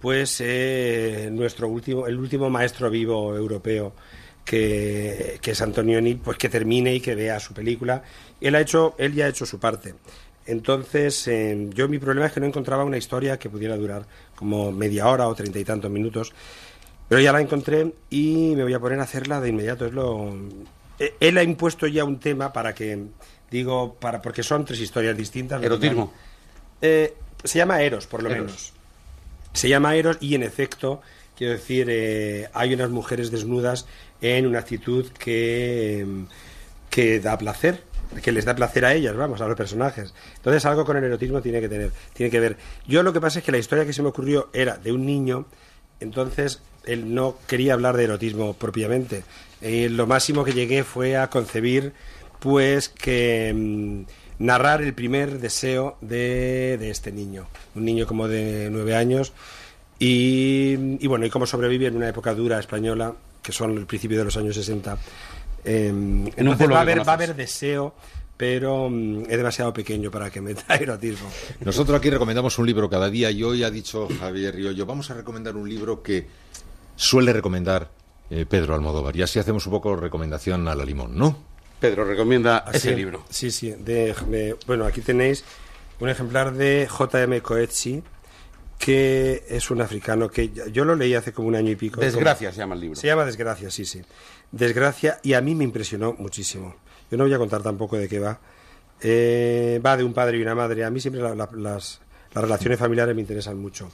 pues, 0.00 0.40
eh, 0.40 1.28
nuestro 1.32 1.68
último, 1.68 2.06
el 2.06 2.18
último 2.18 2.48
maestro 2.48 2.88
vivo 2.90 3.34
europeo 3.36 3.92
que, 4.44 5.38
que, 5.40 5.50
es 5.52 5.62
Antonioni, 5.62 6.14
pues 6.14 6.38
que 6.38 6.48
termine 6.48 6.94
y 6.94 7.00
que 7.00 7.14
vea 7.14 7.40
su 7.40 7.54
película. 7.54 8.02
Él, 8.40 8.54
ha 8.54 8.60
hecho, 8.60 8.94
él 8.98 9.14
ya 9.14 9.26
ha 9.26 9.28
hecho 9.28 9.46
su 9.46 9.58
parte. 9.58 9.94
Entonces, 10.46 11.28
eh, 11.28 11.68
yo 11.72 11.88
mi 11.88 11.98
problema 11.98 12.26
es 12.26 12.32
que 12.32 12.40
no 12.40 12.46
encontraba 12.46 12.84
una 12.84 12.96
historia 12.96 13.38
que 13.38 13.48
pudiera 13.48 13.76
durar 13.76 14.06
como 14.34 14.72
media 14.72 15.06
hora 15.06 15.28
o 15.28 15.34
treinta 15.34 15.58
y 15.58 15.64
tantos 15.64 15.90
minutos. 15.90 16.32
Pero 17.08 17.20
ya 17.20 17.32
la 17.32 17.40
encontré 17.40 17.92
y 18.10 18.54
me 18.56 18.62
voy 18.64 18.74
a 18.74 18.80
poner 18.80 18.98
a 18.98 19.02
hacerla 19.04 19.40
de 19.40 19.50
inmediato. 19.50 19.86
Es 19.86 19.92
lo... 19.92 20.34
Eh, 20.98 21.14
él 21.20 21.38
ha 21.38 21.42
impuesto 21.42 21.86
ya 21.86 22.04
un 22.04 22.18
tema 22.18 22.52
para 22.52 22.74
que, 22.74 22.98
digo, 23.50 23.94
para 23.94 24.20
porque 24.20 24.42
son 24.42 24.64
tres 24.64 24.80
historias 24.80 25.16
distintas. 25.16 25.62
Erotismo. 25.62 26.12
Eh, 26.80 27.14
se 27.44 27.58
llama 27.58 27.82
Eros, 27.82 28.06
por 28.06 28.22
lo 28.22 28.30
menos. 28.30 28.72
Se 29.52 29.68
llama 29.68 29.94
Eros 29.94 30.16
y, 30.20 30.34
en 30.34 30.42
efecto, 30.42 31.02
quiero 31.36 31.52
decir, 31.54 32.48
hay 32.52 32.74
unas 32.74 32.90
mujeres 32.90 33.30
desnudas 33.30 33.86
en 34.20 34.46
una 34.46 34.60
actitud 34.60 35.08
que, 35.18 36.06
que 36.90 37.20
da 37.20 37.36
placer 37.38 37.82
que 38.20 38.32
les 38.32 38.44
da 38.44 38.54
placer 38.54 38.84
a 38.84 38.92
ellas, 38.92 39.16
vamos, 39.16 39.40
a 39.40 39.46
los 39.46 39.56
personajes. 39.56 40.12
Entonces 40.36 40.64
algo 40.66 40.84
con 40.84 40.96
el 40.96 41.04
erotismo 41.04 41.40
tiene 41.40 41.60
que 41.60 41.68
tener, 41.68 41.92
tiene 42.12 42.30
que 42.30 42.40
ver. 42.40 42.56
Yo 42.86 43.02
lo 43.02 43.12
que 43.12 43.20
pasa 43.20 43.38
es 43.38 43.44
que 43.44 43.52
la 43.52 43.58
historia 43.58 43.86
que 43.86 43.92
se 43.92 44.02
me 44.02 44.08
ocurrió 44.08 44.50
era 44.52 44.76
de 44.76 44.92
un 44.92 45.06
niño, 45.06 45.46
entonces 46.00 46.60
él 46.84 47.14
no 47.14 47.36
quería 47.46 47.74
hablar 47.74 47.96
de 47.96 48.04
erotismo 48.04 48.54
propiamente. 48.54 49.24
Eh, 49.60 49.88
lo 49.88 50.06
máximo 50.06 50.44
que 50.44 50.52
llegué 50.52 50.84
fue 50.84 51.16
a 51.16 51.30
concebir, 51.30 51.92
pues, 52.40 52.88
que 52.88 53.52
mm, 53.54 54.44
narrar 54.44 54.82
el 54.82 54.92
primer 54.94 55.38
deseo 55.38 55.96
de, 56.00 56.76
de, 56.78 56.90
este 56.90 57.12
niño, 57.12 57.46
un 57.74 57.84
niño 57.84 58.06
como 58.06 58.26
de 58.26 58.68
nueve 58.70 58.96
años, 58.96 59.32
y, 60.04 60.98
y, 60.98 61.06
bueno, 61.06 61.24
y 61.24 61.30
cómo 61.30 61.46
sobrevive 61.46 61.86
en 61.86 61.96
una 61.96 62.08
época 62.08 62.34
dura 62.34 62.58
española, 62.58 63.14
que 63.40 63.52
son 63.52 63.78
el 63.78 63.86
principio 63.86 64.18
de 64.18 64.24
los 64.24 64.36
años 64.36 64.56
60. 64.56 64.98
Eh, 65.64 65.88
entonces 66.36 66.68
va 66.68 66.78
a, 66.78 66.80
haber, 66.80 67.06
va 67.06 67.12
a 67.12 67.14
haber 67.14 67.36
deseo 67.36 67.94
pero 68.36 68.90
mm, 68.90 69.26
es 69.28 69.36
demasiado 69.36 69.72
pequeño 69.72 70.10
para 70.10 70.28
que 70.28 70.40
meta 70.40 70.74
erotismo. 70.80 71.30
Nosotros 71.60 71.96
aquí 71.96 72.10
recomendamos 72.10 72.58
un 72.58 72.66
libro 72.66 72.90
cada 72.90 73.08
día 73.08 73.30
y 73.30 73.44
hoy 73.44 73.62
ha 73.62 73.70
dicho 73.70 74.08
Javier 74.18 74.56
Riollo, 74.56 74.84
vamos 74.84 75.08
a 75.12 75.14
recomendar 75.14 75.54
un 75.54 75.68
libro 75.68 76.02
que 76.02 76.26
suele 76.96 77.32
recomendar 77.32 77.88
eh, 78.30 78.44
Pedro 78.44 78.74
Almodóvar 78.74 79.14
y 79.14 79.22
así 79.22 79.38
hacemos 79.38 79.64
un 79.66 79.72
poco 79.72 79.94
recomendación 79.94 80.66
a 80.66 80.74
la 80.74 80.84
limón, 80.84 81.16
¿no? 81.16 81.38
Pedro 81.78 82.04
recomienda 82.04 82.64
ese 82.72 82.96
libro. 82.96 83.24
Sí, 83.30 83.52
sí. 83.52 83.72
bueno, 84.66 84.84
aquí 84.84 85.00
tenéis 85.00 85.44
un 86.00 86.08
ejemplar 86.08 86.54
de 86.54 86.88
J.M. 86.90 87.40
Coetzee, 87.42 88.02
que 88.82 89.44
es 89.48 89.70
un 89.70 89.80
africano 89.80 90.28
que 90.28 90.50
yo 90.72 90.84
lo 90.84 90.96
leí 90.96 91.14
hace 91.14 91.32
como 91.32 91.46
un 91.46 91.54
año 91.54 91.70
y 91.70 91.76
pico. 91.76 92.00
Desgracia 92.00 92.50
se 92.50 92.58
llama 92.58 92.74
el 92.74 92.80
libro. 92.80 92.96
Se 92.96 93.06
llama 93.06 93.24
Desgracia, 93.24 93.70
sí, 93.70 93.84
sí. 93.84 94.02
Desgracia, 94.50 95.20
y 95.22 95.34
a 95.34 95.40
mí 95.40 95.54
me 95.54 95.62
impresionó 95.62 96.14
muchísimo. 96.14 96.74
Yo 97.08 97.16
no 97.16 97.22
voy 97.22 97.32
a 97.32 97.38
contar 97.38 97.62
tampoco 97.62 97.96
de 97.96 98.08
qué 98.08 98.18
va. 98.18 98.40
Eh, 99.00 99.80
va 99.86 99.96
de 99.96 100.02
un 100.02 100.12
padre 100.12 100.38
y 100.38 100.42
una 100.42 100.56
madre. 100.56 100.84
A 100.84 100.90
mí 100.90 100.98
siempre 100.98 101.22
las, 101.22 102.00
relaciones 102.34 102.76
familiares 102.76 103.14
me 103.14 103.20
interesan 103.20 103.56
mucho. 103.56 103.88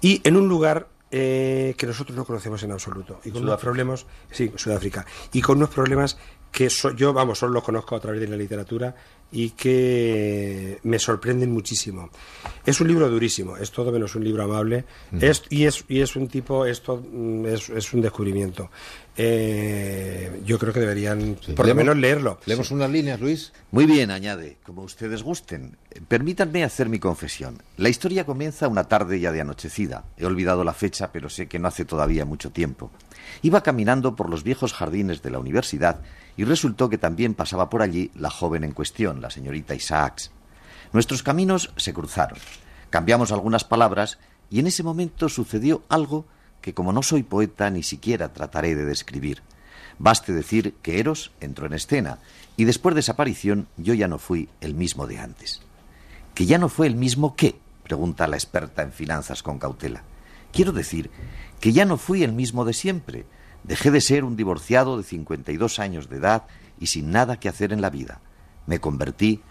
Y 0.00 0.20
en 0.22 0.36
un 0.36 0.48
lugar 0.48 0.86
eh, 1.10 1.74
que 1.76 1.88
nosotros 1.88 2.16
no 2.16 2.24
conocemos 2.24 2.62
en 2.62 2.70
absoluto. 2.70 3.18
Y 3.24 3.32
con 3.32 3.42
unos 3.42 3.60
problemas, 3.60 4.06
sí, 4.30 4.52
Sudáfrica. 4.54 5.04
Y 5.32 5.40
con 5.40 5.56
unos 5.56 5.70
problemas 5.70 6.16
que 6.52 6.68
yo, 6.68 7.12
vamos, 7.12 7.40
solo 7.40 7.54
los 7.54 7.64
conozco 7.64 7.96
a 7.96 8.00
través 8.00 8.20
de 8.20 8.28
la 8.28 8.36
literatura 8.36 8.94
y 9.32 9.50
que 9.50 10.78
me 10.82 10.98
sorprenden 10.98 11.52
muchísimo. 11.52 12.10
Es 12.66 12.80
un 12.80 12.88
libro 12.88 13.08
durísimo, 13.08 13.56
es 13.56 13.70
todo 13.70 13.92
menos 13.92 14.14
un 14.14 14.24
libro 14.24 14.42
amable, 14.42 14.84
es, 15.20 15.42
y, 15.50 15.64
es, 15.64 15.84
y 15.88 16.00
es 16.00 16.16
un 16.16 16.28
tipo, 16.28 16.66
esto 16.66 17.02
mm, 17.10 17.46
es, 17.46 17.68
es 17.70 17.92
un 17.92 18.00
descubrimiento. 18.00 18.70
Eh, 19.16 20.40
yo 20.46 20.58
creo 20.58 20.72
que 20.72 20.80
deberían, 20.80 21.36
por 21.54 21.66
lo 21.66 21.74
menos, 21.74 21.96
leerlo. 21.96 22.38
¿Leemos 22.46 22.70
unas 22.70 22.90
líneas, 22.90 23.20
Luis? 23.20 23.52
Muy 23.70 23.84
bien, 23.84 24.10
añade, 24.10 24.56
como 24.64 24.82
ustedes 24.82 25.22
gusten. 25.22 25.76
Permítanme 26.08 26.64
hacer 26.64 26.88
mi 26.88 26.98
confesión. 26.98 27.58
La 27.76 27.88
historia 27.88 28.24
comienza 28.24 28.68
una 28.68 28.84
tarde 28.84 29.20
ya 29.20 29.32
de 29.32 29.42
anochecida. 29.42 30.04
He 30.16 30.26
olvidado 30.26 30.64
la 30.64 30.72
fecha, 30.72 31.12
pero 31.12 31.28
sé 31.28 31.48
que 31.48 31.58
no 31.58 31.68
hace 31.68 31.84
todavía 31.84 32.24
mucho 32.24 32.50
tiempo. 32.50 32.90
Iba 33.42 33.62
caminando 33.62 34.16
por 34.16 34.30
los 34.30 34.42
viejos 34.42 34.72
jardines 34.72 35.22
de 35.22 35.30
la 35.30 35.38
universidad 35.38 36.00
y 36.36 36.44
resultó 36.44 36.88
que 36.88 36.98
también 36.98 37.34
pasaba 37.34 37.68
por 37.68 37.82
allí 37.82 38.10
la 38.14 38.30
joven 38.30 38.64
en 38.64 38.72
cuestión, 38.72 39.19
la 39.20 39.30
señorita 39.30 39.74
Isaacs. 39.74 40.30
Nuestros 40.92 41.22
caminos 41.22 41.72
se 41.76 41.94
cruzaron. 41.94 42.38
Cambiamos 42.90 43.30
algunas 43.30 43.64
palabras 43.64 44.18
y 44.50 44.58
en 44.58 44.66
ese 44.66 44.82
momento 44.82 45.28
sucedió 45.28 45.84
algo 45.88 46.26
que 46.60 46.74
como 46.74 46.92
no 46.92 47.02
soy 47.02 47.22
poeta 47.22 47.70
ni 47.70 47.82
siquiera 47.82 48.32
trataré 48.32 48.74
de 48.74 48.84
describir. 48.84 49.42
Baste 49.98 50.32
decir 50.32 50.74
que 50.82 50.98
Eros 50.98 51.30
entró 51.40 51.66
en 51.66 51.74
escena 51.74 52.18
y 52.56 52.64
después 52.64 52.94
de 52.94 53.00
esa 53.00 53.12
aparición 53.12 53.68
yo 53.76 53.94
ya 53.94 54.08
no 54.08 54.18
fui 54.18 54.48
el 54.60 54.74
mismo 54.74 55.06
de 55.06 55.18
antes. 55.18 55.60
¿Que 56.34 56.46
ya 56.46 56.58
no 56.58 56.68
fue 56.68 56.86
el 56.86 56.96
mismo 56.96 57.36
qué? 57.36 57.58
pregunta 57.84 58.26
la 58.28 58.36
experta 58.36 58.82
en 58.82 58.92
finanzas 58.92 59.42
con 59.42 59.58
cautela. 59.58 60.02
Quiero 60.52 60.72
decir 60.72 61.10
que 61.60 61.72
ya 61.72 61.84
no 61.84 61.96
fui 61.96 62.22
el 62.22 62.32
mismo 62.32 62.64
de 62.64 62.72
siempre. 62.72 63.26
Dejé 63.64 63.90
de 63.90 64.00
ser 64.00 64.24
un 64.24 64.36
divorciado 64.36 64.96
de 64.96 65.04
52 65.04 65.78
años 65.78 66.08
de 66.08 66.16
edad 66.16 66.44
y 66.78 66.86
sin 66.86 67.10
nada 67.10 67.38
que 67.38 67.48
hacer 67.48 67.72
en 67.72 67.82
la 67.82 67.90
vida. 67.90 68.20
Me 68.66 68.78
convertí 68.78 69.42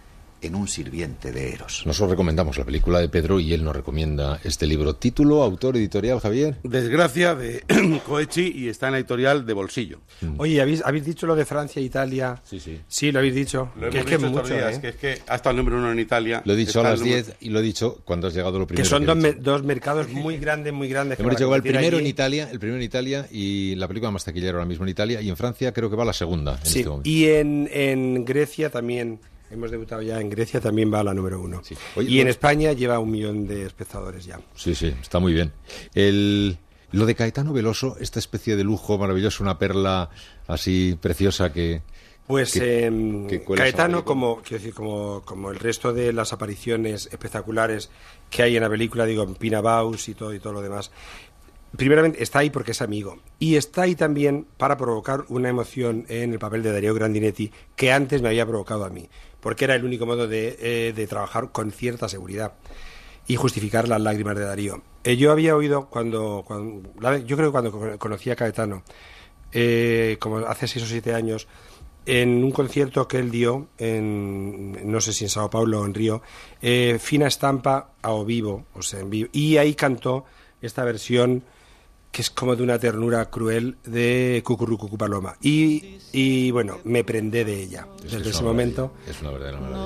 en 0.42 0.56
un 0.56 0.68
sirviente 0.68 1.32
de 1.32 1.54
Eros. 1.54 1.84
Nosotros 1.86 2.12
recomendamos 2.12 2.58
la 2.58 2.66
película 2.66 3.00
de 3.00 3.10
Pedro 3.10 3.40
y 3.40 3.54
él 3.54 3.64
nos 3.64 3.76
recomienda 3.76 4.40
este 4.44 4.66
libro. 4.66 4.96
Título, 4.96 5.44
autor, 5.44 5.78
editorial, 5.78 6.20
Javier. 6.20 6.58
Desgracia 6.64 7.36
de 7.36 7.64
Coechi 8.06 8.52
y 8.56 8.70
está 8.70 8.88
en 8.88 8.94
la 8.94 9.00
editorial 9.00 9.46
de 9.46 9.54
Bolsillo. 9.54 10.00
Mm. 10.22 10.40
Oye, 10.40 10.62
¿habéis, 10.62 10.84
¿habéis 10.86 11.06
dicho 11.06 11.28
lo 11.28 11.36
de 11.36 11.46
Francia 11.46 11.80
e 11.80 11.84
Italia? 11.84 12.42
Sí, 12.44 12.60
sí. 12.60 12.80
Sí, 12.88 13.12
lo 13.12 13.20
habéis 13.20 13.36
dicho. 13.36 13.72
Lo 13.76 13.88
hemos 13.88 14.06
que 14.06 14.18
dicho 14.18 14.30
mucho, 14.30 14.54
días, 14.54 14.80
que 14.80 14.90
es 14.90 14.96
que 14.96 15.22
ha 15.28 15.36
estado 15.36 15.52
el 15.52 15.58
número 15.58 15.78
uno 15.78 15.92
en 15.92 16.00
Italia. 16.00 16.42
Lo 16.46 16.54
he 16.54 16.56
dicho 16.56 16.80
a 16.80 16.84
las 16.84 17.02
10 17.02 17.36
y 17.42 17.50
lo 17.50 17.60
he 17.60 17.64
dicho 17.64 18.02
cuando 18.06 18.28
has 18.28 18.34
llegado 18.34 18.60
lo 18.60 18.68
primero. 18.68 18.84
Que 18.84 18.90
son 18.90 19.06
dos, 19.06 19.18
dos, 19.40 19.64
mercados 19.64 20.10
muy 20.10 20.38
grandes, 20.38 20.74
muy 20.74 20.88
grandes. 20.88 21.20
Hemos 21.20 21.32
dicho 21.32 21.50
que 21.50 21.56
el 21.56 21.62
primero 21.62 22.00
en 22.00 22.08
Italia, 22.08 22.50
el 22.52 22.60
primero 22.60 22.78
en 22.78 22.84
Italia 22.84 23.28
y 23.32 23.76
la 23.76 23.88
película 23.88 24.12
más 24.12 24.26
taquillera 24.26 24.54
ahora 24.54 24.66
mismo 24.66 24.86
en 24.86 24.90
Italia 24.90 25.22
y 25.22 25.30
en 25.30 25.38
Francia 25.38 25.74
creo 25.74 25.90
que 25.90 25.96
va 25.96 26.06
la 26.06 26.14
segunda 26.14 26.60
en 26.64 26.66
sí, 26.66 26.80
este 26.80 26.90
momento. 26.90 27.10
Y 27.10 27.26
en, 27.28 27.70
en 27.72 28.26
Grecia 28.26 28.70
también 28.70 29.20
Hemos 29.52 29.72
debutado 29.72 30.02
ya 30.02 30.20
en 30.22 30.30
Grecia, 30.30 30.62
también 30.62 30.94
va 30.94 31.00
a 31.00 31.04
la 31.04 31.14
número 31.14 31.42
uno. 31.42 31.62
y 31.98 32.20
en 32.20 32.28
España 32.28 32.74
lleva 32.74 33.00
un 33.00 33.10
millón 33.10 33.48
de 33.48 33.66
espectadores 33.66 34.26
ya. 34.26 34.40
Sí, 34.56 34.76
sí, 34.76 34.94
está 35.02 35.20
muy 35.20 35.34
bien. 35.34 35.52
El, 35.94 36.58
lo 36.92 37.06
de 37.06 37.16
Caetano 37.16 37.54
Veloso, 37.54 37.98
esta 38.00 38.20
especie 38.20 38.56
de 38.56 38.64
lujo 38.64 38.98
maravilloso, 38.98 39.44
una 39.44 39.58
perla 39.58 40.10
así 40.48 40.98
preciosa 41.00 41.52
que... 41.52 41.82
Pues 42.28 42.56
em, 42.58 43.28
Caetano, 43.56 44.06
como, 44.06 44.42
quiero 44.44 44.60
decir, 44.60 44.76
como, 44.76 45.24
como 45.26 45.50
el 45.50 45.58
resto 45.58 45.94
de 45.94 46.14
las 46.14 46.32
apariciones 46.32 47.10
espectaculares 47.12 47.90
que 48.30 48.44
hay 48.44 48.56
en 48.56 48.62
la 48.62 48.70
película, 48.70 49.08
digo, 49.08 49.24
en 49.24 49.34
Pina 49.34 49.62
Baus 49.62 50.10
y 50.10 50.14
todo, 50.14 50.32
y 50.36 50.40
todo 50.40 50.54
lo 50.54 50.62
demás, 50.62 50.92
primeramente 51.76 52.24
está 52.24 52.40
ahí 52.40 52.50
porque 52.50 52.72
es 52.72 52.82
amigo 52.82 53.20
y 53.38 53.56
está 53.56 53.84
ahí 53.84 53.96
también 53.96 54.48
para 54.58 54.78
provocar 54.78 55.26
una 55.30 55.50
emoción 55.50 56.06
en 56.10 56.34
el 56.34 56.40
papel 56.40 56.64
de 56.64 56.72
Darío 56.72 56.94
Grandinetti 56.94 57.52
que 57.76 57.92
antes 57.92 58.22
me 58.22 58.30
había 58.30 58.46
provocado 58.46 58.86
a 58.86 58.90
mí 58.90 59.10
porque 59.40 59.66
era 59.66 59.76
el 59.76 59.86
único 59.86 60.06
modo 60.06 60.28
de, 60.28 60.58
eh, 60.60 61.08
trabajar 61.08 61.52
con 61.52 61.72
cierta 61.72 62.10
seguridad 62.10 62.54
y 63.28 63.36
justificar 63.36 63.88
las 63.88 64.02
lágrimas 64.02 64.36
de 64.36 64.44
Darío. 64.44 64.82
Eh, 65.04 65.16
yo 65.16 65.32
había 65.32 65.56
oído 65.56 65.88
cuando, 65.88 66.44
yo 67.26 67.38
creo 67.38 67.50
que 67.50 67.52
cuando 67.52 68.00
conocí 68.00 68.32
a 68.32 68.36
Caetano, 68.36 68.84
eh, 69.52 70.18
como 70.20 70.38
hace 70.40 70.68
seis 70.68 70.84
o 70.84 70.88
siete 70.88 71.14
años, 71.14 71.48
en 72.06 72.44
un 72.44 72.52
concierto 72.52 73.08
que 73.08 73.18
él 73.18 73.30
dio, 73.30 73.68
en, 73.78 74.92
no 74.92 75.00
sé 75.00 75.14
si 75.14 75.26
en 75.26 75.30
Sao 75.30 75.50
Paulo 75.50 75.82
o 75.82 75.86
en 75.86 75.94
Río, 75.94 76.22
fina 77.00 77.28
estampa 77.28 77.92
a 78.02 78.12
o 78.12 78.26
o 78.26 78.82
sea, 78.82 79.00
en 79.00 79.10
vivo, 79.10 79.30
y 79.32 79.58
ahí 79.58 79.76
cantó 79.76 80.26
esta 80.62 80.84
versión 80.84 81.44
que 82.12 82.22
es 82.24 82.30
como 82.30 82.56
de 82.56 82.64
una 82.64 82.80
ternura 82.80 83.30
cruel 83.30 83.78
de 83.86 84.42
Cucurrucucu 84.46 84.98
Paloma. 84.98 85.36
Y, 85.42 85.98
y 86.12 86.50
bueno, 86.52 86.80
me 86.84 87.04
prendé 87.04 87.46
de 87.46 87.62
ella 87.62 87.88
desde 88.02 88.30
ese 88.32 88.44
momento. 88.44 88.94
Es 89.08 89.22
una 89.22 89.32
verdadera 89.32 89.60
maravilla. 89.60 89.84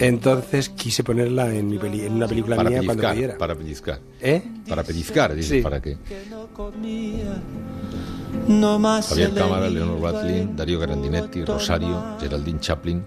Entonces 0.00 0.68
quise 0.68 1.02
ponerla 1.02 1.52
en, 1.52 1.68
mi 1.68 1.78
peli 1.78 2.02
en 2.02 2.12
una 2.12 2.28
película 2.28 2.56
para 2.56 2.70
mía 2.70 2.78
pellizcar, 2.78 2.96
cuando 2.98 3.14
pudiera. 3.14 3.38
Para 3.38 3.54
pellizcar. 3.56 4.00
¿Eh? 4.20 4.42
Para 4.68 4.84
pellizcar, 4.84 5.34
dice, 5.34 5.56
Sí. 5.56 5.62
¿para 5.62 5.82
qué? 5.82 5.96
Javier 9.08 9.34
Cámara, 9.34 9.68
Leonor 9.68 9.98
Watling, 10.00 10.56
Darío 10.56 10.78
Grandinetti, 10.78 11.44
Rosario, 11.44 12.16
Geraldine 12.20 12.60
Chaplin. 12.60 13.02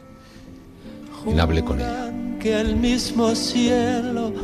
Inhable 1.27 1.63
con 1.63 1.79
ella. 1.79 2.11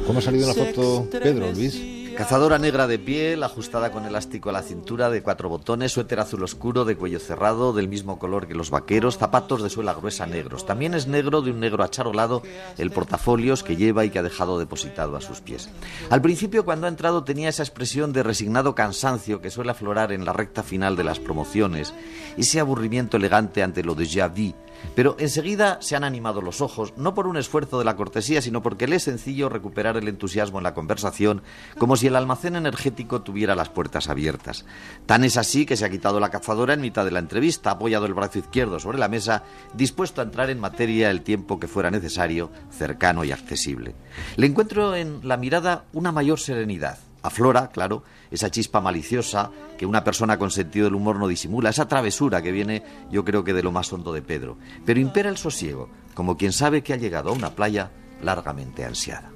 ¿Cómo 0.08 0.20
ha 0.20 0.22
salido 0.22 0.50
en 0.50 0.58
la 0.58 0.66
foto 0.66 1.08
Pedro, 1.12 1.52
Luis? 1.52 2.01
Cazadora 2.22 2.60
negra 2.60 2.86
de 2.86 3.00
piel, 3.00 3.42
ajustada 3.42 3.92
con 3.92 4.06
elástico 4.06 4.52
a 4.52 4.54
la 4.54 4.62
cintura, 4.62 5.10
de 5.10 5.24
cuatro 5.24 5.50
botones, 5.50 5.92
suéter 5.92 6.20
azul 6.20 6.44
oscuro, 6.44 6.86
de 6.86 6.96
cuello 6.96 7.20
cerrado, 7.20 7.74
del 7.74 7.88
mismo 7.88 8.20
color 8.20 8.48
que 8.48 8.54
los 8.54 8.70
vaqueros, 8.70 9.18
zapatos 9.18 9.64
de 9.64 9.72
suela 9.72 9.96
gruesa 9.96 10.28
negros. 10.28 10.68
También 10.68 10.94
es 10.94 11.08
negro, 11.08 11.42
de 11.42 11.50
un 11.50 11.60
negro 11.60 11.84
acharolado, 11.84 12.44
el 12.78 12.92
portafolios 12.92 13.64
que 13.64 13.76
lleva 13.76 14.06
y 14.06 14.12
que 14.12 14.20
ha 14.20 14.24
dejado 14.24 14.60
depositado 14.60 15.18
a 15.18 15.22
sus 15.22 15.42
pies. 15.42 15.72
Al 16.12 16.22
principio, 16.22 16.64
cuando 16.64 16.86
ha 16.86 16.90
entrado, 16.90 17.24
tenía 17.24 17.50
esa 17.50 17.64
expresión 17.64 18.14
de 18.14 18.22
resignado 18.22 18.76
cansancio 18.76 19.42
que 19.42 19.50
suele 19.50 19.72
aflorar 19.72 20.12
en 20.12 20.24
la 20.24 20.32
recta 20.32 20.62
final 20.62 20.96
de 20.96 21.04
las 21.04 21.20
promociones, 21.20 21.92
ese 22.38 22.60
aburrimiento 22.60 23.18
elegante 23.18 23.64
ante 23.64 23.84
lo 23.84 23.96
de 23.96 24.30
vi, 24.32 24.54
pero 24.96 25.16
enseguida 25.20 25.78
se 25.82 25.96
han 25.96 26.04
animado 26.04 26.42
los 26.42 26.62
ojos, 26.62 26.94
no 26.98 27.14
por 27.14 27.28
un 27.28 27.38
esfuerzo 27.38 27.80
de 27.80 27.86
la 27.86 27.96
cortesía, 27.96 28.42
sino 28.42 28.62
porque 28.62 28.88
le 28.88 28.98
es 28.98 29.04
sencillo 29.04 29.50
recuperar 29.50 29.98
el 29.98 30.08
entusiasmo 30.08 30.60
en 30.60 30.64
la 30.64 30.74
conversación, 30.74 31.42
como 31.78 31.96
si 31.96 32.08
el 32.08 32.16
almacén 32.16 32.56
energético 32.56 33.22
tuviera 33.22 33.56
las 33.56 33.70
puertas 33.70 34.10
abiertas. 34.10 34.66
Tan 35.06 35.24
es 35.24 35.38
así 35.38 35.66
que 35.66 35.78
se 35.78 35.86
ha 35.86 35.90
quitado 35.90 36.20
la 36.20 36.30
cazadora 36.30 36.74
en 36.74 36.82
mitad 36.82 37.06
de 37.06 37.12
la 37.12 37.20
entrevista, 37.20 37.72
apoyado 37.72 38.06
el 38.06 38.14
brazo 38.14 38.40
izquierdo 38.40 38.80
sobre 38.80 38.98
la 38.98 39.08
mesa, 39.08 39.44
dispuesto 39.74 40.22
a 40.22 40.26
entrar 40.26 40.50
en 40.50 40.60
materia 40.60 41.10
el 41.10 41.22
tiempo 41.22 41.60
que 41.60 41.68
fuera 41.68 41.92
necesario, 41.92 42.52
cercano 42.72 43.24
y 43.24 43.32
accesible. 43.32 43.96
Le 44.36 44.48
encuentro 44.48 44.96
en 44.96 45.28
la 45.28 45.38
mirada 45.38 45.86
una 45.94 46.12
mayor 46.12 46.40
serenidad. 46.40 46.98
Aflora, 47.24 47.70
claro, 47.70 48.04
esa 48.32 48.50
chispa 48.50 48.82
maliciosa 48.82 49.52
que 49.78 49.86
una 49.86 50.04
persona 50.04 50.38
con 50.38 50.52
sentido 50.52 50.86
del 50.86 50.96
humor 50.96 51.18
no 51.18 51.28
disimula, 51.28 51.70
esa 51.70 51.88
travesura 51.88 52.42
que 52.42 52.52
viene, 52.52 52.84
yo 53.12 53.24
creo 53.24 53.44
que 53.44 53.54
de 53.54 53.64
lo 53.64 53.72
más 53.72 53.92
hondo 53.94 54.14
de 54.14 54.22
Pedro. 54.22 54.58
Pero 54.86 55.00
impera 55.00 55.30
el 55.30 55.38
sosiego, 55.38 55.90
como 56.14 56.38
quien 56.38 56.52
sabe 56.52 56.82
que 56.82 56.94
ha 56.94 56.98
llegado 56.98 57.30
a 57.30 57.34
una 57.34 57.52
playa 57.52 57.92
largamente 58.22 58.86
ansiada. 58.86 59.32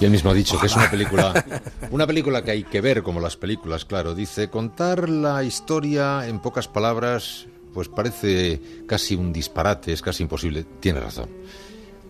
Y 0.00 0.04
él 0.04 0.10
mismo 0.12 0.30
ha 0.30 0.34
dicho 0.34 0.58
que 0.60 0.66
es 0.66 0.76
una 0.76 0.90
película, 0.90 1.44
una 1.90 2.06
película 2.06 2.42
que 2.42 2.52
hay 2.52 2.64
que 2.64 2.80
ver 2.80 3.02
como 3.02 3.20
las 3.20 3.36
películas, 3.36 3.84
claro. 3.84 4.14
Dice, 4.14 4.48
contar 4.48 5.08
la 5.08 5.42
historia 5.42 6.28
en 6.28 6.38
pocas 6.38 6.68
palabras, 6.68 7.46
pues 7.74 7.88
parece 7.88 8.60
casi 8.86 9.16
un 9.16 9.32
disparate, 9.32 9.92
es 9.92 10.02
casi 10.02 10.22
imposible. 10.22 10.64
Tiene 10.78 11.00
razón. 11.00 11.28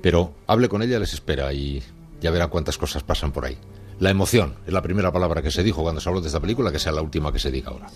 Pero 0.03 0.35
hable 0.47 0.69
con 0.69 0.83
ella, 0.83 0.99
les 0.99 1.15
espera 1.15 1.53
y 1.53 1.83
ya 2.21 2.31
verá 2.31 2.49
cuántas 2.49 2.77
cosas 2.77 3.03
pasan 3.03 3.33
por 3.33 3.47
ahí. 3.47 3.57
La 4.01 4.11
emoción 4.11 4.55
es 4.67 4.73
la 4.73 4.81
primera 4.81 5.13
palabra 5.13 5.43
que 5.43 5.51
se 5.51 5.63
dijo 5.63 5.83
cuando 5.83 6.01
se 6.01 6.09
habló 6.09 6.21
de 6.21 6.29
esta 6.29 6.41
película, 6.41 6.71
que 6.71 6.79
sea 6.79 6.93
la 6.93 7.03
última 7.03 7.33
que 7.33 7.39
se 7.39 7.51
diga 7.51 7.71
ahora. 7.71 7.89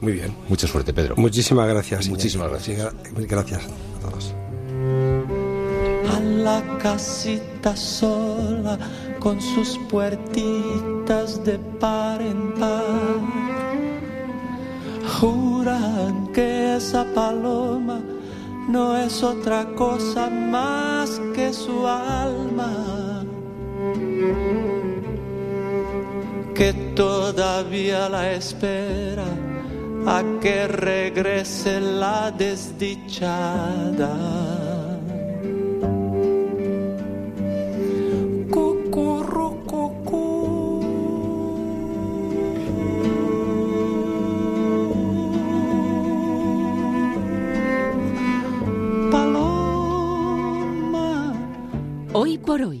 Muy 0.00 0.12
bien. 0.12 0.34
Mucha 0.48 0.66
suerte, 0.66 0.92
Pedro. 0.92 1.16
Muchísimas 1.16 1.66
gracias. 1.68 2.08
Muchísimas 2.08 2.50
gracias. 2.50 2.94
Gracias 3.16 3.62
a 3.64 4.08
todos. 4.10 4.34
A 6.14 6.20
la 6.20 6.78
casita 6.78 7.74
sola 7.74 8.78
con 9.18 9.40
sus 9.40 9.78
puertitas 9.90 11.42
de 11.44 11.58
par 11.80 12.20
en 12.20 12.52
par. 12.54 12.84
Juran 15.18 16.30
que 16.34 16.76
esa 16.76 17.06
paloma 17.14 18.02
no 18.68 18.98
es 18.98 19.22
otra 19.22 19.64
cosa 19.74 20.28
más 20.28 21.20
que 21.34 21.54
su 21.54 21.86
alma. 21.86 23.24
Que 26.56 26.72
todavía 26.94 28.08
la 28.08 28.32
espera 28.32 29.26
a 30.06 30.22
que 30.40 30.66
regrese 30.66 31.80
la 31.80 32.30
desdichada. 32.30 34.16
Hoy 52.18 52.38
por 52.38 52.62
hoy. 52.62 52.80